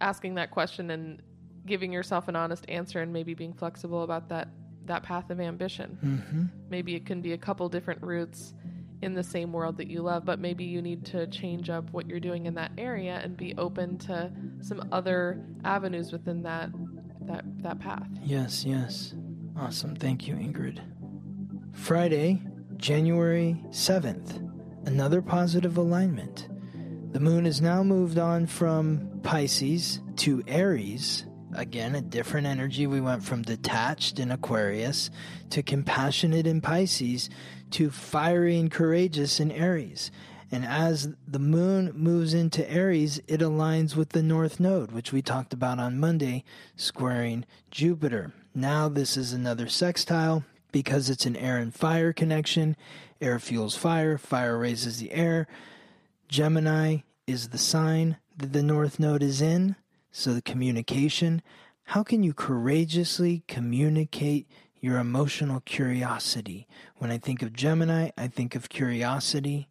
[0.00, 1.22] asking that question and
[1.64, 4.48] giving yourself an honest answer and maybe being flexible about that
[4.86, 5.98] that path of ambition.
[6.04, 6.44] Mm-hmm.
[6.70, 8.54] Maybe it can be a couple different routes
[9.02, 12.08] in the same world that you love, but maybe you need to change up what
[12.08, 16.70] you're doing in that area and be open to some other avenues within that
[17.22, 18.08] that that path.
[18.22, 19.14] Yes, yes.
[19.56, 19.94] Awesome.
[19.94, 20.80] Thank you, Ingrid.
[21.72, 22.42] Friday,
[22.76, 24.40] January 7th.
[24.86, 26.48] Another positive alignment.
[27.12, 31.24] The moon has now moved on from Pisces to Aries.
[31.54, 32.86] Again, a different energy.
[32.86, 35.10] We went from detached in Aquarius
[35.50, 37.30] to compassionate in Pisces
[37.70, 40.10] to fiery and courageous in Aries.
[40.50, 45.22] And as the moon moves into Aries, it aligns with the North Node, which we
[45.22, 46.44] talked about on Monday,
[46.76, 48.32] squaring Jupiter.
[48.54, 52.76] Now, this is another sextile because it's an air and fire connection.
[53.20, 55.46] Air fuels fire, fire raises the air.
[56.28, 59.76] Gemini is the sign that the North Node is in.
[60.16, 61.42] So, the communication.
[61.86, 64.46] How can you courageously communicate
[64.80, 66.68] your emotional curiosity?
[66.98, 69.68] When I think of Gemini, I think of curiosity.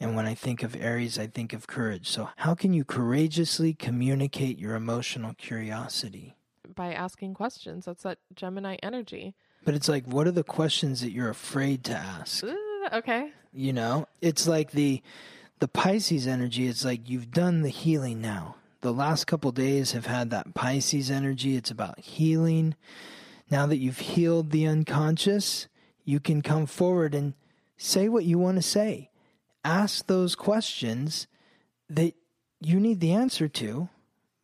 [0.00, 2.08] And when I think of Aries, I think of courage.
[2.08, 6.34] So, how can you courageously communicate your emotional curiosity?
[6.74, 7.84] By asking questions.
[7.84, 9.36] That's that Gemini energy.
[9.64, 12.42] But it's like, what are the questions that you're afraid to ask?
[12.42, 13.30] Ooh, okay.
[13.52, 15.02] You know, it's like the
[15.60, 16.66] the Pisces energy.
[16.66, 18.56] It's like you've done the healing now.
[18.80, 21.56] The last couple days have had that Pisces energy.
[21.56, 22.76] It's about healing.
[23.50, 25.66] Now that you've healed the unconscious,
[26.04, 27.34] you can come forward and
[27.76, 29.10] say what you want to say.
[29.64, 31.26] Ask those questions
[31.90, 32.14] that
[32.60, 33.88] you need the answer to,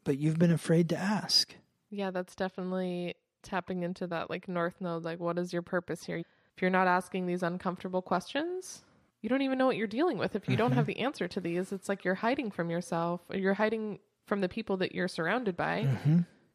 [0.02, 1.54] but you've been afraid to ask.
[1.90, 6.16] Yeah, that's definitely tapping into that like north node like what is your purpose here?
[6.16, 8.84] If you're not asking these uncomfortable questions,
[9.20, 10.36] you don't even know what you're dealing with.
[10.36, 10.76] If you don't mm-hmm.
[10.76, 13.22] have the answer to these, it's like you're hiding from yourself.
[13.30, 15.86] Or you're hiding from the people that you're surrounded by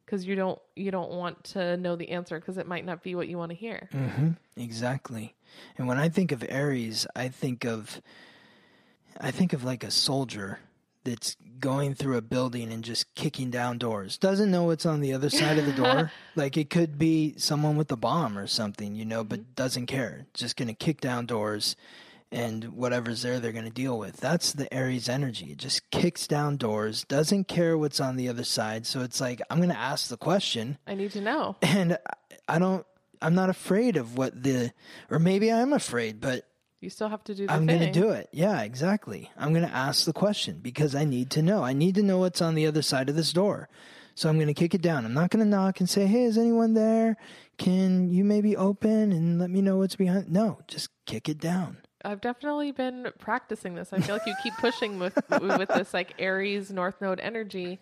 [0.05, 3.15] because you don't you don't want to know the answer because it might not be
[3.15, 3.89] what you want to hear.
[3.93, 4.32] Mm-hmm.
[4.58, 5.36] Exactly.
[5.77, 8.01] And when I think of Aries, I think of
[9.19, 10.60] I think of like a soldier
[11.03, 14.17] that's going through a building and just kicking down doors.
[14.17, 16.12] Doesn't know what's on the other side of the door.
[16.36, 20.25] Like it could be someone with a bomb or something, you know, but doesn't care.
[20.34, 21.75] Just going to kick down doors
[22.31, 24.17] and whatever's there they're going to deal with.
[24.17, 25.47] That's the Aries energy.
[25.51, 28.85] It just kicks down doors, doesn't care what's on the other side.
[28.85, 31.55] So it's like I'm going to ask the question I need to know.
[31.61, 31.97] and
[32.47, 32.85] I don't
[33.21, 34.71] I'm not afraid of what the
[35.09, 36.45] or maybe I'm afraid, but
[36.81, 38.29] You still have to do the I'm going to do it.
[38.31, 39.31] Yeah, exactly.
[39.37, 41.63] I'm going to ask the question because I need to know.
[41.63, 43.69] I need to know what's on the other side of this door.
[44.15, 45.05] So I'm going to kick it down.
[45.05, 47.15] I'm not going to knock and say, "Hey, is anyone there?
[47.57, 51.77] Can you maybe open and let me know what's behind?" No, just kick it down.
[52.03, 53.91] I've definitely been practicing this.
[53.91, 57.79] I feel like you keep pushing with with this like Aries North Node energy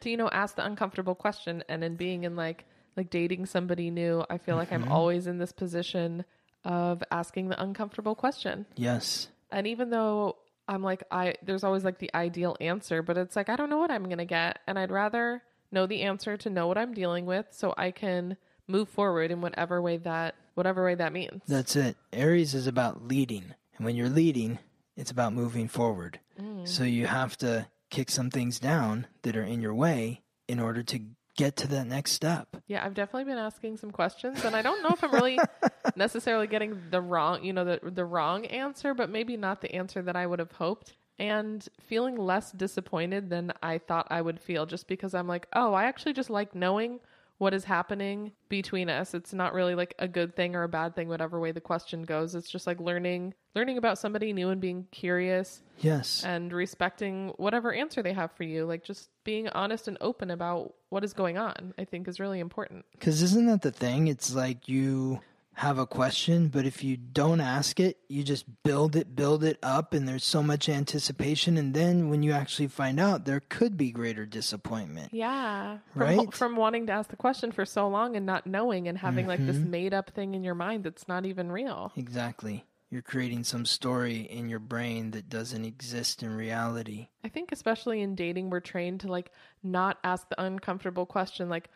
[0.00, 2.64] to you know ask the uncomfortable question, and in being in like
[2.96, 4.92] like dating somebody new, I feel like I'm mm-hmm.
[4.92, 6.24] always in this position
[6.64, 8.66] of asking the uncomfortable question.
[8.76, 9.28] Yes.
[9.50, 10.36] And even though
[10.68, 13.78] I'm like I there's always like the ideal answer, but it's like I don't know
[13.78, 16.94] what I'm going to get, and I'd rather know the answer to know what I'm
[16.94, 21.42] dealing with so I can move forward in whatever way that whatever way that means.
[21.46, 21.96] That's it.
[22.12, 23.54] Aries is about leading.
[23.80, 24.58] And when you're leading,
[24.94, 26.20] it's about moving forward.
[26.38, 26.68] Mm.
[26.68, 30.82] So you have to kick some things down that are in your way in order
[30.82, 31.00] to
[31.38, 32.58] get to that next step.
[32.66, 35.38] Yeah, I've definitely been asking some questions, and I don't know if I'm really
[35.96, 40.02] necessarily getting the wrong, you know, the the wrong answer, but maybe not the answer
[40.02, 44.66] that I would have hoped, and feeling less disappointed than I thought I would feel,
[44.66, 47.00] just because I'm like, oh, I actually just like knowing
[47.40, 49.14] what is happening between us.
[49.14, 52.02] It's not really like a good thing or a bad thing, whatever way the question
[52.02, 52.34] goes.
[52.34, 56.22] It's just like learning learning about somebody new and being curious Yes.
[56.22, 58.66] and respecting whatever answer they have for you.
[58.66, 62.40] Like just being honest and open about what is going on, I think is really
[62.40, 62.84] important.
[62.92, 64.06] Because isn't that the thing?
[64.08, 65.20] It's like you
[65.60, 69.58] have a question, but if you don't ask it, you just build it, build it
[69.62, 71.58] up, and there's so much anticipation.
[71.58, 75.12] And then when you actually find out, there could be greater disappointment.
[75.12, 75.78] Yeah.
[75.94, 76.32] Right?
[76.32, 79.44] From wanting to ask the question for so long and not knowing and having like
[79.46, 79.70] this Mm-hmm.
[79.70, 81.92] made up thing in your mind that's not even real.
[81.94, 82.64] Exactly.
[82.88, 87.08] You're creating some story in your brain that doesn't exist in reality.
[87.22, 89.30] I think especially in dating, we're trained to like
[89.62, 91.68] not ask the uncomfortable question like,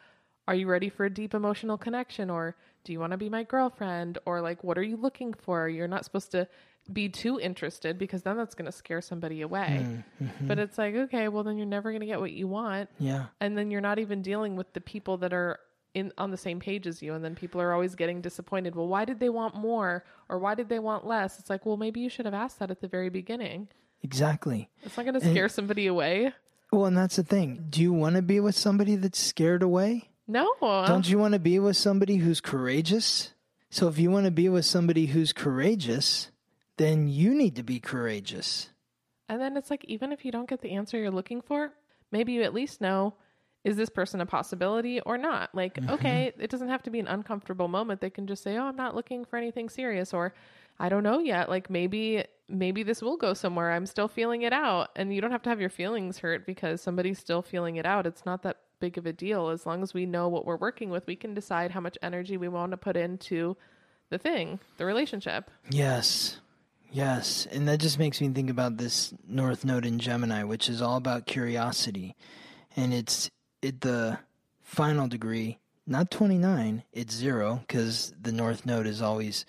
[0.46, 2.30] are you ready for a deep emotional connection?
[2.30, 4.18] Or do you want to be my girlfriend?
[4.26, 5.68] Or like, what are you looking for?
[5.68, 6.48] You're not supposed to
[6.92, 9.86] be too interested because then that's going to scare somebody away.
[10.22, 10.46] Mm-hmm.
[10.46, 12.90] But it's like, okay, well, then you're never going to get what you want.
[12.98, 13.26] Yeah.
[13.40, 15.60] And then you're not even dealing with the people that are
[15.94, 18.74] in on the same page as you and then people are always getting disappointed.
[18.74, 21.38] Well, why did they want more or why did they want less?
[21.38, 23.68] It's like, well, maybe you should have asked that at the very beginning.
[24.02, 24.68] Exactly.
[24.82, 26.32] It's not going to scare somebody away.
[26.72, 27.66] Well, and that's the thing.
[27.70, 30.10] Do you want to be with somebody that's scared away?
[30.26, 30.54] No.
[30.60, 33.32] Don't you want to be with somebody who's courageous?
[33.70, 36.30] So if you want to be with somebody who's courageous,
[36.76, 38.70] then you need to be courageous.
[39.28, 41.72] And then it's like, even if you don't get the answer you're looking for,
[42.10, 43.14] maybe you at least know
[43.64, 45.54] is this person a possibility or not?
[45.54, 45.90] Like, mm-hmm.
[45.94, 48.00] okay, it doesn't have to be an uncomfortable moment.
[48.00, 50.34] They can just say, oh, I'm not looking for anything serious, or
[50.78, 51.48] I don't know yet.
[51.48, 53.72] Like, maybe, maybe this will go somewhere.
[53.72, 54.90] I'm still feeling it out.
[54.96, 58.06] And you don't have to have your feelings hurt because somebody's still feeling it out.
[58.06, 59.48] It's not that big of a deal.
[59.48, 62.36] As long as we know what we're working with, we can decide how much energy
[62.36, 63.56] we want to put into
[64.10, 65.50] the thing, the relationship.
[65.70, 66.38] Yes.
[66.90, 67.46] Yes.
[67.50, 70.96] And that just makes me think about this North Node in Gemini, which is all
[70.96, 72.14] about curiosity.
[72.76, 73.30] And it's
[73.62, 74.18] at the
[74.62, 79.44] final degree, not 29, it's zero, because the North Node is always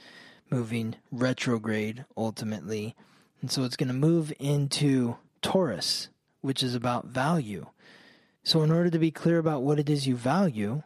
[0.50, 2.96] moving retrograde ultimately.
[3.42, 6.10] And so it's going to move into Taurus,
[6.42, 7.68] which is about value.
[8.46, 10.84] So, in order to be clear about what it is you value,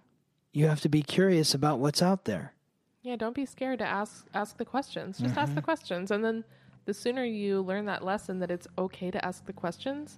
[0.54, 2.54] you have to be curious about what's out there.
[3.02, 5.20] Yeah, don't be scared to ask ask the questions.
[5.20, 5.66] Just ask the mm-hmm.
[5.66, 6.46] questions and then
[6.86, 10.18] the sooner you learn that lesson that it's okay to ask the questions,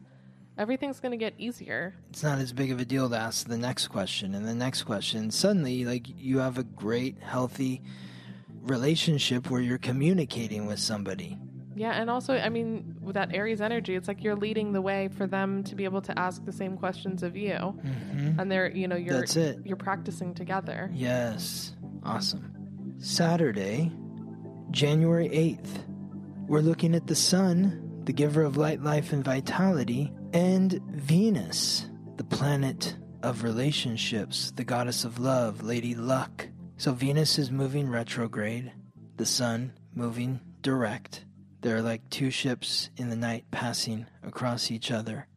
[0.58, 1.96] everything's going to get easier.
[2.12, 4.84] It's not as big of a deal to ask the next question and the next
[4.84, 5.32] question.
[5.32, 7.82] Suddenly, like you have a great, healthy
[8.62, 11.38] relationship where you're communicating with somebody.
[11.82, 15.08] Yeah, and also, I mean, with that Aries energy, it's like you're leading the way
[15.08, 18.40] for them to be able to ask the same questions of you, mm-hmm.
[18.40, 19.58] and they're, you know, you're That's it.
[19.66, 20.92] you're practicing together.
[20.94, 21.76] Yes.
[22.04, 22.54] Awesome.
[23.00, 23.92] Saturday,
[24.70, 25.84] January 8th.
[26.48, 32.24] We're looking at the sun, the giver of light, life, and vitality, and Venus, the
[32.24, 36.48] planet of relationships, the goddess of love, Lady Luck.
[36.78, 38.72] So Venus is moving retrograde,
[39.18, 41.26] the sun moving direct.
[41.62, 45.28] There are like two ships in the night passing across each other.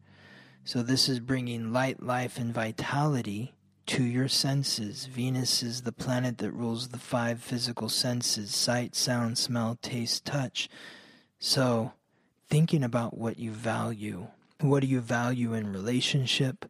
[0.63, 3.53] So this is bringing light, life, and vitality
[3.87, 5.05] to your senses.
[5.05, 10.67] Venus is the planet that rules the five physical senses sight, sound, smell, taste, touch.
[11.37, 11.93] So,
[12.49, 14.27] thinking about what you value.
[14.61, 16.65] What do you value in relationship?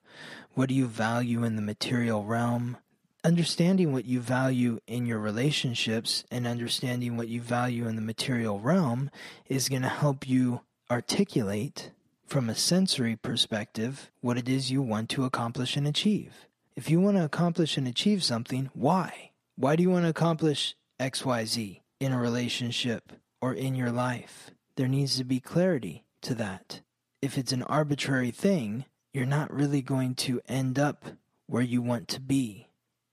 [0.53, 2.77] What do you value in the material realm?
[3.26, 8.59] Understanding what you value in your relationships and understanding what you value in the material
[8.59, 9.09] realm
[9.47, 10.61] is going to help you
[10.91, 11.89] articulate
[12.28, 16.45] from a sensory perspective what it is you want to accomplish and achieve.
[16.76, 19.32] If you want to accomplish and achieve something, why?
[19.55, 23.11] Why do you want to accomplish XYZ in a relationship
[23.41, 24.51] or in your life?
[24.76, 26.82] There needs to be clarity to that.
[27.23, 31.05] If it's an arbitrary thing, you're not really going to end up
[31.47, 32.67] where you want to be.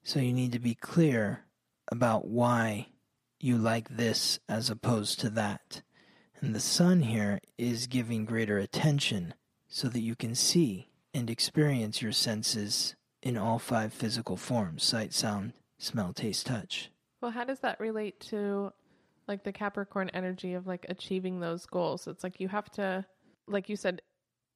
[0.05, 1.45] So you need to be clear
[1.91, 2.89] about why
[3.39, 5.83] you like this as opposed to that.
[6.41, 9.35] And the sun here is giving greater attention
[9.69, 15.13] so that you can see and experience your senses in all five physical forms sight,
[15.13, 16.91] sound, smell, taste, touch.
[17.21, 18.73] Well, how does that relate to
[19.29, 22.09] like the Capricorn energy of like achieving those goals?
[22.09, 23.07] It's like you have to,
[23.47, 24.03] like you said,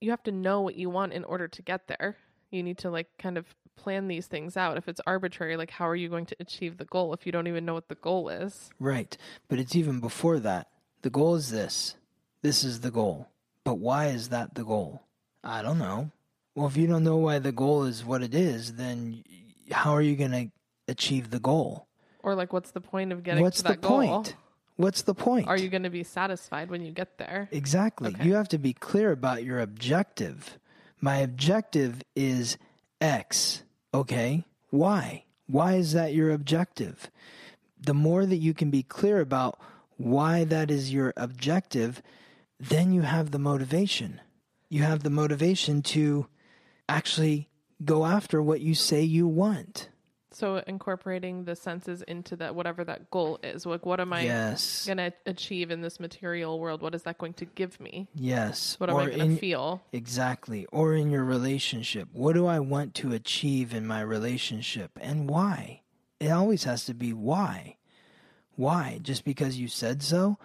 [0.00, 2.16] you have to know what you want in order to get there.
[2.50, 4.76] You need to like kind of plan these things out.
[4.76, 7.46] If it's arbitrary, like how are you going to achieve the goal if you don't
[7.46, 8.70] even know what the goal is?
[8.78, 9.16] Right.
[9.48, 10.68] But it's even before that.
[11.02, 11.96] The goal is this.
[12.42, 13.28] This is the goal.
[13.64, 15.02] But why is that the goal?
[15.44, 16.10] I don't know.
[16.54, 19.22] Well, if you don't know why the goal is what it is, then
[19.70, 20.48] how are you going to
[20.88, 21.86] achieve the goal?
[22.22, 24.00] Or like what's the point of getting What's to the that goal?
[24.00, 24.36] point?
[24.76, 25.48] What's the point?
[25.48, 27.48] Are you going to be satisfied when you get there?
[27.50, 28.10] Exactly.
[28.14, 28.24] Okay.
[28.24, 30.58] You have to be clear about your objective.
[31.00, 32.56] My objective is
[33.00, 33.62] X.
[33.92, 34.44] Okay.
[34.70, 35.24] Why?
[35.46, 37.10] Why is that your objective?
[37.80, 39.60] The more that you can be clear about
[39.96, 42.02] why that is your objective,
[42.58, 44.20] then you have the motivation.
[44.68, 46.26] You have the motivation to
[46.88, 47.48] actually
[47.84, 49.88] go after what you say you want.
[50.36, 53.64] So incorporating the senses into that whatever that goal is.
[53.64, 54.84] Like what am I Yes.
[54.84, 56.82] going to achieve in this material world?
[56.82, 58.08] What is that going to give me?
[58.14, 58.78] Yes.
[58.78, 59.82] What am I going to feel?
[59.94, 60.66] Exactly.
[60.70, 62.10] Or in your relationship.
[62.12, 65.80] What do I want to achieve in my relationship and why?
[66.20, 67.76] It always has to be why.
[68.56, 69.00] Why?
[69.02, 70.36] Just because you said so?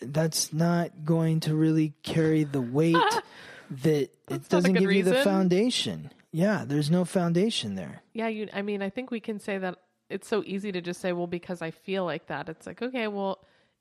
[0.00, 2.94] That's not going to really carry the weight
[3.82, 6.12] that it doesn't give you the foundation.
[6.34, 8.02] Yeah, there's no foundation there.
[8.12, 9.76] Yeah, you I mean, I think we can say that
[10.10, 12.48] it's so easy to just say, well, because I feel like that.
[12.48, 13.38] It's like, okay, well,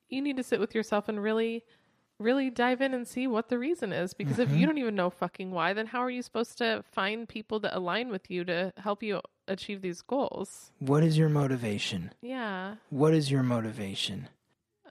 [0.08, 1.64] you need to sit with yourself and really
[2.20, 4.14] really dive in and see what the reason is.
[4.14, 4.66] Because if you mm-hmm.
[4.66, 8.10] don't even know fucking why, then how are you supposed to find people that align
[8.10, 10.72] with you to help you achieve these goals?
[10.78, 12.14] What is your motivation?
[12.22, 12.76] Yeah.
[12.92, 14.30] What is your motivation?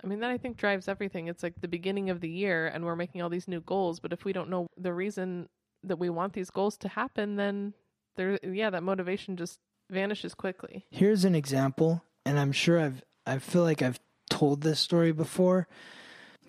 [0.02, 1.28] I mean, that I think drives everything.
[1.28, 4.12] It's like the beginning of the year and we're making all these new goals, but
[4.12, 5.48] if we don't know the reason
[5.84, 7.74] that we want these goals to happen, then
[8.16, 9.58] there yeah, that motivation just
[9.90, 10.86] vanishes quickly.
[10.90, 15.68] Here's an example, and I'm sure I've I feel like I've told this story before,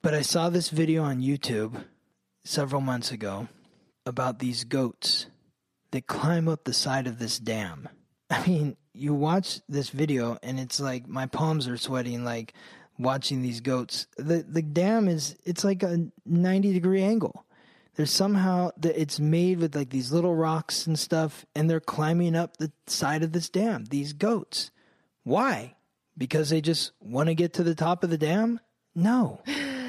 [0.01, 1.83] but I saw this video on YouTube
[2.43, 3.47] several months ago
[4.05, 5.27] about these goats
[5.91, 7.87] that climb up the side of this dam.
[8.29, 12.53] I mean, you watch this video and it's like my palms are sweating like
[12.97, 14.07] watching these goats.
[14.17, 17.45] The the dam is it's like a 90 degree angle.
[17.95, 22.35] There's somehow that it's made with like these little rocks and stuff and they're climbing
[22.35, 23.85] up the side of this dam.
[23.85, 24.71] These goats.
[25.23, 25.75] Why?
[26.17, 28.59] Because they just want to get to the top of the dam?
[28.95, 29.41] No.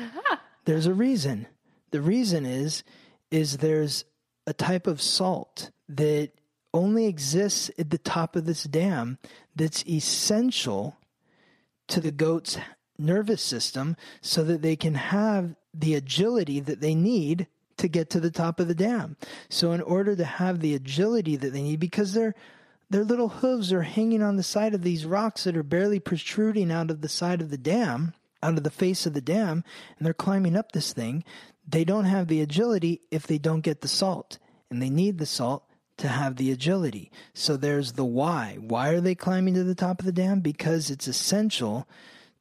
[0.65, 1.47] there's a reason.
[1.91, 2.85] The reason is
[3.31, 4.05] is there's
[4.47, 6.31] a type of salt that
[6.73, 9.19] only exists at the top of this dam
[9.57, 10.97] that's essential
[11.89, 12.59] to the goat's
[12.99, 17.47] nervous system so that they can have the agility that they need
[17.79, 19.17] to get to the top of the dam.
[19.49, 22.35] So in order to have the agility that they need because their
[22.91, 26.71] their little hooves are hanging on the side of these rocks that are barely protruding
[26.71, 28.13] out of the side of the dam,
[28.43, 29.65] out of the face of the dam,
[29.99, 31.25] and they're climbing up this thing,
[31.67, 34.39] they don't have the agility if they don't get the salt.
[34.71, 35.65] And they need the salt
[35.97, 37.11] to have the agility.
[37.33, 38.59] So there's the why.
[38.61, 40.41] Why are they climbing to the top of the dam?
[40.41, 41.89] Because it's essential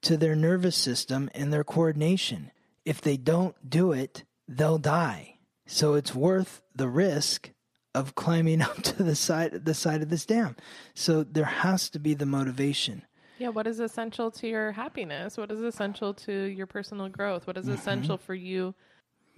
[0.02, 2.52] to their nervous system and their coordination.
[2.86, 5.38] If they don't do it, they'll die.
[5.66, 7.52] So it's worth the risk
[7.96, 10.56] of climbing up to the side the side of this dam.
[10.94, 13.04] So there has to be the motivation.
[13.40, 15.38] Yeah, what is essential to your happiness?
[15.38, 17.48] What is essential to your personal growth?
[17.48, 17.76] What is mm-hmm.
[17.76, 18.76] essential for you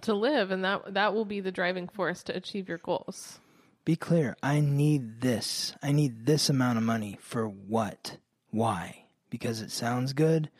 [0.02, 3.40] to live and that that will be the driving force to achieve your goals.
[3.84, 4.36] Be clear.
[4.42, 5.74] I need this.
[5.82, 8.18] I need this amount of money for what?
[8.50, 9.06] Why?
[9.30, 10.50] Because it sounds good.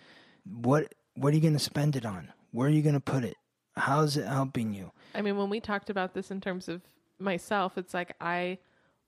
[0.45, 2.33] What what are you going to spend it on?
[2.53, 3.37] Where are you going to put it?
[3.77, 4.93] How is it helping you?
[5.15, 6.83] I mean, when we talked about this in terms of
[7.19, 8.59] myself, it's like I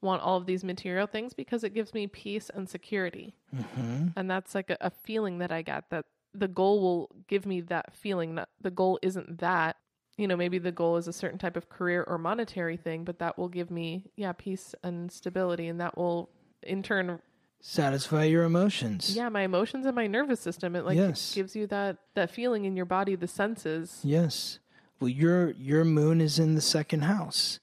[0.00, 3.34] want all of these material things because it gives me peace and security.
[3.54, 4.08] Mm-hmm.
[4.16, 6.04] And that's like a, a feeling that I get that
[6.34, 9.76] the goal will give me that feeling that the goal isn't that.
[10.16, 13.20] You know, maybe the goal is a certain type of career or monetary thing, but
[13.20, 15.68] that will give me, yeah, peace and stability.
[15.68, 16.28] And that will
[16.62, 17.20] in turn
[17.60, 19.14] Satisfy your emotions.
[19.16, 21.34] yeah my emotions and my nervous system it like Yes.
[21.34, 24.58] gives you that that feeling in your body the senses Yes.
[25.00, 27.60] Well, your your moon is in the second house,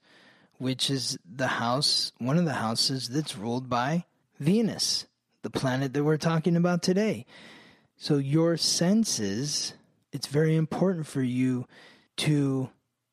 [0.57, 4.05] which is the house, one of the houses that's ruled by
[4.39, 5.05] Venus,
[5.41, 7.25] the planet that we're talking about today.
[7.97, 9.73] So your senses,
[10.13, 11.67] it's very important for you
[12.17, 12.69] to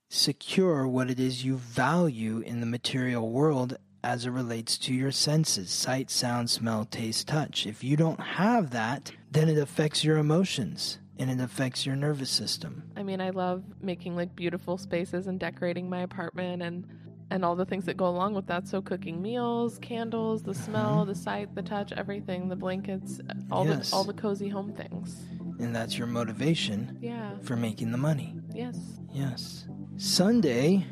[0.09, 5.13] secure what it is you value in the material world as it relates to your
[5.13, 7.67] senses sight, sound, smell, taste, touch.
[7.67, 12.31] If you don't have that, then it affects your emotions and it affects your nervous
[12.31, 12.83] system.
[12.97, 16.87] i mean i love making like beautiful spaces and decorating my apartment and
[17.31, 20.65] and all the things that go along with that so cooking meals candles the mm-hmm.
[20.65, 23.91] smell the sight the touch everything the blankets all Yes.
[23.91, 25.23] the all the cozy home things
[25.61, 28.35] And that's your motivation yeah for making the money.
[28.55, 28.79] yes
[29.13, 29.67] Yes.
[29.99, 30.87] Sunday,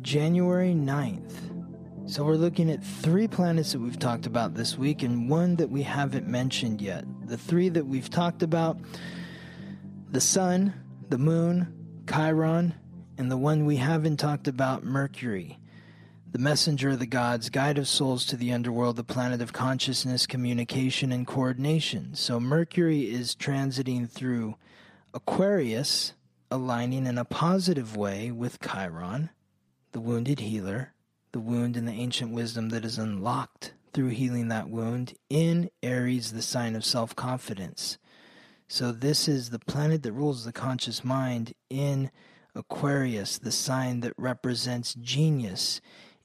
[0.00, 1.49] January 9th.
[2.10, 5.70] So we're looking at three planets that we've talked about this week and one that
[5.70, 7.04] we haven't mentioned yet.
[7.26, 8.80] The three that we've talked about
[10.10, 10.74] the Sun,
[11.08, 12.74] the Moon, Chiron,
[13.16, 15.60] and the one we haven't talked about, Mercury.
[16.32, 20.26] The messenger of the gods, guide of souls to the underworld, the planet of consciousness,
[20.26, 22.16] communication, and coordination.
[22.16, 24.56] So Mercury is transiting through
[25.14, 26.14] Aquarius,
[26.50, 29.30] aligning in a positive way with Chiron,
[29.92, 30.92] the wounded healer,
[31.32, 36.32] the wound and the ancient wisdom that is unlocked through healing that wound, in Aries,
[36.32, 37.98] the sign of self confidence.
[38.68, 42.10] So, this is the planet that rules the conscious mind in
[42.54, 45.80] Aquarius, the sign that represents genius,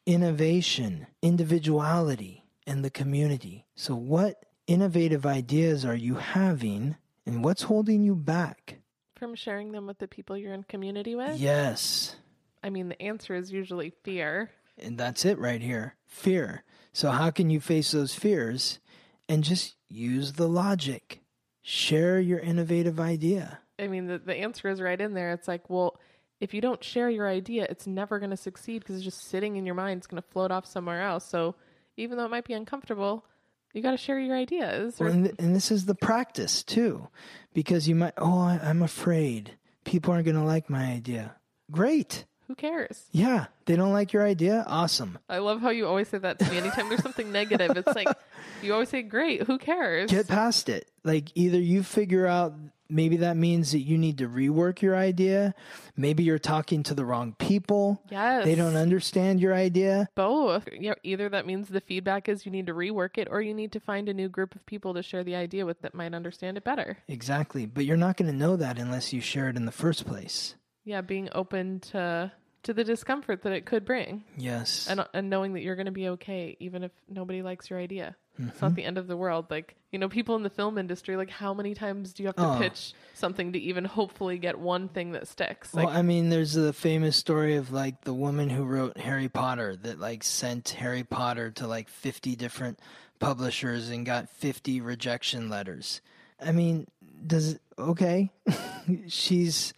[0.05, 3.65] innovation, individuality, and the community.
[3.75, 6.95] So, what innovative ideas are you having,
[7.25, 8.77] and what's holding you back?
[9.15, 12.17] from sharing them with the people you're in community with Yes.
[12.61, 16.63] i mean the answer is usually fear And that's it right here fear.
[16.93, 18.79] So, how can you face those fears
[19.27, 21.21] and just use the logic?
[21.61, 23.59] Share your innovative idea.
[23.79, 25.31] I mean, the, the answer is right in there.
[25.33, 25.99] It's like, well,
[26.39, 29.55] if you don't share your idea, it's never going to succeed because it's just sitting
[29.55, 29.99] in your mind.
[29.99, 31.25] It's going to float off somewhere else.
[31.25, 31.55] So
[31.97, 33.25] even though it might be uncomfortable,
[33.73, 34.99] you got to share your ideas.
[34.99, 37.07] Or, and, and this is the practice too,
[37.53, 41.35] because you might, oh, I, I'm afraid people aren't going to like my idea.
[41.71, 42.25] Great.
[42.47, 43.05] Who cares?
[43.11, 44.63] Yeah, they don't like your idea.
[44.67, 45.17] Awesome.
[45.29, 46.57] I love how you always say that to me.
[46.57, 48.07] Anytime there's something negative, it's like
[48.61, 50.89] you always say, "Great, who cares?" Get past it.
[51.03, 52.53] Like either you figure out
[52.87, 55.55] maybe that means that you need to rework your idea.
[55.97, 57.99] Maybe you're talking to the wrong people.
[58.11, 60.07] yes, They don't understand your idea.
[60.13, 60.67] both.
[60.71, 63.71] Yeah, either that means the feedback is you need to rework it, or you need
[63.71, 66.57] to find a new group of people to share the idea with that might understand
[66.57, 66.97] it better.
[67.07, 67.65] Exactly.
[67.65, 70.53] But you're not going to know that unless you share it in the first place.
[70.85, 72.31] Yeah, being open to
[72.63, 74.87] to the discomfort that it could bring, Yes.
[74.89, 78.15] and and knowing that you're going to be okay, even if nobody likes your idea.
[78.37, 78.65] It's Mm-hmm.
[78.65, 79.45] not the end of the world.
[79.49, 82.35] Like you know, people in the film industry, like how many times do you have
[82.35, 82.57] to Oh.
[82.59, 85.73] pitch something to even hopefully get one thing that sticks?
[85.73, 89.75] Well, I mean, there's the famous story of like the woman who wrote Harry Potter
[89.77, 92.79] that like sent Harry Potter to like 50 different
[93.19, 96.01] publishers and got 50 rejection letters.
[96.45, 96.87] I mean,
[97.25, 98.31] does okay?
[99.07, 99.73] She's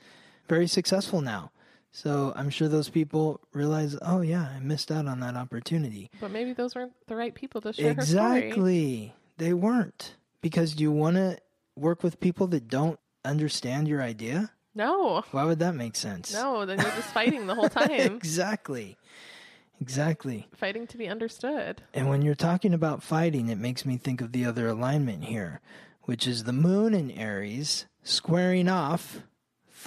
[0.48, 1.52] very successful now.
[1.92, 6.10] So I'm sure those people realize, oh yeah, I missed out on that opportunity.
[6.20, 8.40] but maybe those weren't the right people to share her story.
[8.48, 9.14] Exactly.
[9.38, 10.16] They weren't.
[10.42, 11.38] Because do you want to
[11.76, 14.52] work with people that don't understand your idea?
[14.76, 16.32] No, Why would that make sense?
[16.34, 18.96] no, then you're just fighting the whole time, exactly.
[19.82, 20.48] Exactly.
[20.56, 21.82] fighting to be understood.
[21.94, 25.62] And when you're talking about fighting, it makes me think of the other alignment here,
[26.04, 29.22] which is the moon in Aries squaring off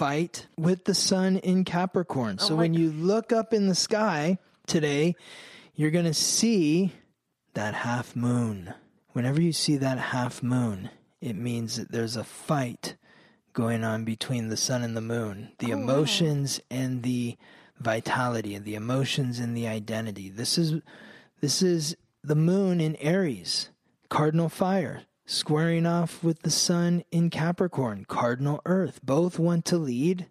[0.01, 2.37] fight with the sun in Capricorn.
[2.39, 5.13] Oh so Oh my when you look up in the sky today,
[5.75, 6.93] you're going to see
[7.53, 8.73] that half moon.
[9.11, 10.89] Whenever you see that half moon,
[11.21, 12.95] it means that there's a fight
[13.53, 15.51] going on between the sun and the moon.
[15.59, 15.83] The Oh, wow.
[15.83, 17.37] emotions and the
[17.79, 20.29] vitality and the emotions and the identity.
[20.29, 20.81] This is
[21.41, 23.69] this is the moon in Aries,
[24.09, 28.99] cardinal fire, squaring off with the sun in Capricorn, cardinal earth.
[29.03, 30.27] Both want to lead,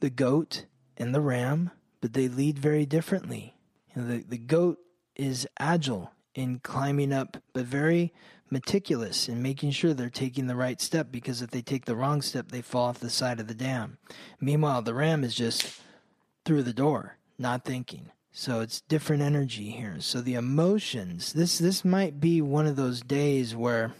[0.00, 0.66] the goat
[0.96, 1.70] and the ram,
[2.00, 3.56] but they lead very differently.
[3.94, 4.78] You know, the, the goat
[5.16, 8.12] is agile in climbing up, but very
[8.50, 12.22] meticulous in making sure they're taking the right step because if they take the wrong
[12.22, 13.98] step, they fall off the side of the dam.
[14.40, 15.80] Meanwhile, the ram is just
[16.44, 18.10] through the door, not thinking.
[18.32, 19.96] So it's different energy here.
[20.00, 23.92] So the emotions, this this might be one of those days where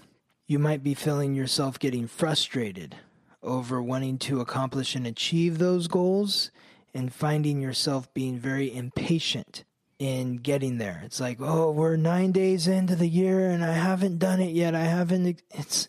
[0.47, 2.97] you might be feeling yourself getting frustrated
[3.43, 6.51] over wanting to accomplish and achieve those goals
[6.95, 9.65] and finding yourself being very impatient
[9.99, 11.03] in getting there.
[11.05, 14.75] It's like, "Oh, we're 9 days into the year and I haven't done it yet.
[14.75, 15.89] I haven't it's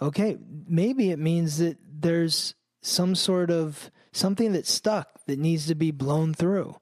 [0.00, 5.74] okay, maybe it means that there's some sort of something that's stuck that needs to
[5.74, 6.76] be blown through.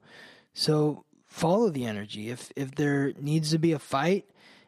[0.53, 2.29] So follow the energy.
[2.29, 4.25] If if there needs to be a fight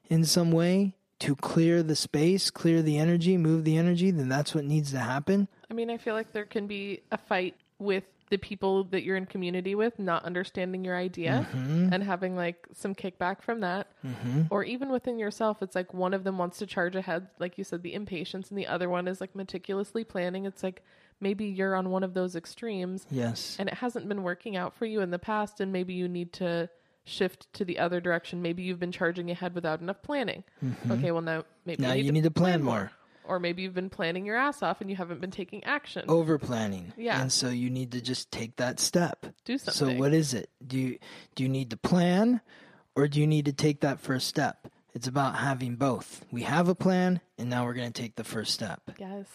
[0.09, 4.53] in some way to clear the space, clear the energy, move the energy, then that's
[4.53, 5.47] what needs to happen.
[5.69, 9.17] I mean, I feel like there can be a fight with the people that you're
[9.17, 11.91] in community with not understanding your idea Mm-hmm.
[11.91, 13.87] and having like some kickback from that.
[14.49, 17.63] Or even within yourself, it's like one of them wants to charge ahead, like you
[17.65, 20.45] said, the impatience, and the other one is like meticulously planning.
[20.45, 20.81] It's like
[21.19, 23.57] maybe you're on one of those extremes Yes.
[23.59, 26.31] and it hasn't been working out for you in the past, and maybe you need
[26.33, 26.69] to
[27.11, 28.41] shift to the other direction.
[28.41, 30.43] Maybe you've been charging ahead without enough planning.
[30.89, 31.89] Okay, well, now maybe Mm-hmm.
[31.89, 32.91] Now you need to plan more.
[33.23, 36.05] Or maybe you've been planning your ass off and you haven't been taking action.
[36.07, 36.91] Over planning.
[36.97, 37.21] Yeah.
[37.21, 39.25] And so you need to just take that step.
[39.45, 39.95] Do something.
[39.95, 40.49] So what is it?
[40.65, 40.97] Do you
[41.35, 42.41] do you need to plan
[42.95, 44.67] or do you need to take that first step?
[44.93, 46.25] It's about having both.
[46.31, 48.81] We have a plan and now we're going to take the first step.
[48.97, 49.27] Yes.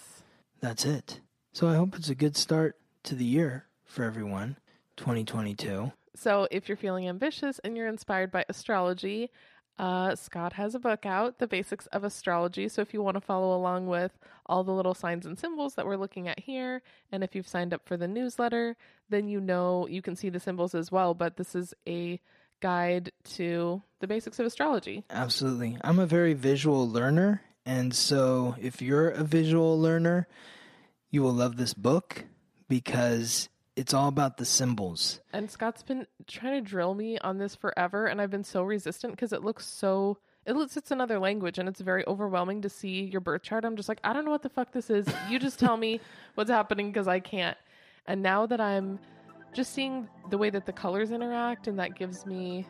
[0.61, 1.21] That's it.
[1.53, 4.59] So I hope it's a good start to the year for everyone,
[4.97, 5.93] 2022.
[6.17, 9.31] So if you're feeling ambitious and you're inspired by astrology,
[9.79, 12.69] uh, Scott has a book out, The Basics of Astrology.
[12.69, 15.87] So if you want to follow along with all the little signs and symbols that
[15.87, 18.77] we're looking at here, and if you've signed up for the newsletter,
[19.11, 21.13] then you know you can see the symbols as well.
[21.13, 22.21] But this is a
[22.61, 25.05] guide to the basics of astrology.
[25.11, 25.77] Absolutely.
[25.83, 30.27] I'm a very visual learner, and so if you're a visual learner,
[31.11, 32.25] you will love this book
[32.67, 35.21] because it's all about the symbols.
[35.33, 39.13] And Scott's been trying to drill me on this forever, and I've been so resistant
[39.13, 40.19] because it looks so.
[40.47, 43.65] It looks it's another language, and it's very overwhelming to see your birth chart.
[43.65, 45.07] I'm just like, I don't know what the fuck this is.
[45.29, 46.01] You just tell me
[46.35, 47.57] what's happening because I can't.
[48.07, 48.99] And now that I'm
[49.53, 52.67] just seeing the way that the colors interact, and that gives me.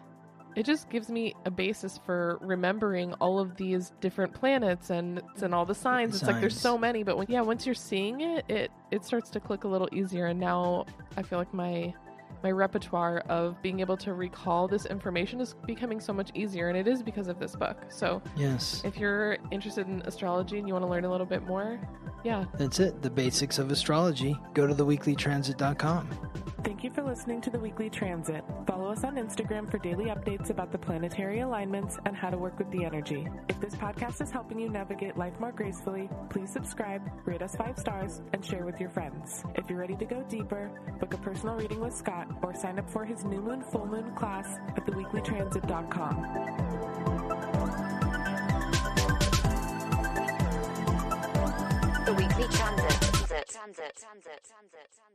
[0.57, 5.55] It just gives me a basis for remembering all of these different planets and and
[5.55, 6.17] all the signs.
[6.17, 9.29] It's like there's so many, but when yeah, once you're seeing it, it it starts
[9.31, 10.27] to click a little easier.
[10.27, 10.87] And now
[11.17, 11.95] I feel like my
[12.43, 16.77] my repertoire of being able to recall this information is becoming so much easier, and
[16.79, 17.77] it is because of this book.
[17.89, 18.83] So, Yes.
[18.85, 21.79] if you're interested in astrology and you want to learn a little bit more,
[22.25, 23.03] yeah, That's it.
[23.03, 24.37] The basics of astrology.
[24.55, 26.09] Go to theweeklytransit.com.
[26.65, 28.43] Thank you for listening to the Weekly Transit.
[28.67, 32.59] Follow us on Instagram for daily updates about the planetary alignments and how to work
[32.59, 33.29] with the energy.
[33.49, 37.79] If this podcast is helping you navigate life more gracefully, please subscribe, rate us five
[37.79, 39.45] stars, and share with your friends.
[39.55, 42.89] If you're ready to go deeper, book a personal reading with Scott or sign up
[42.89, 46.23] for his new moon, full moon class at theweeklytransit.com.
[52.07, 52.91] The Weekly Transit.
[53.01, 53.49] Transit.
[53.49, 53.97] Transit.
[53.97, 54.41] Transit.
[54.47, 55.06] Transit.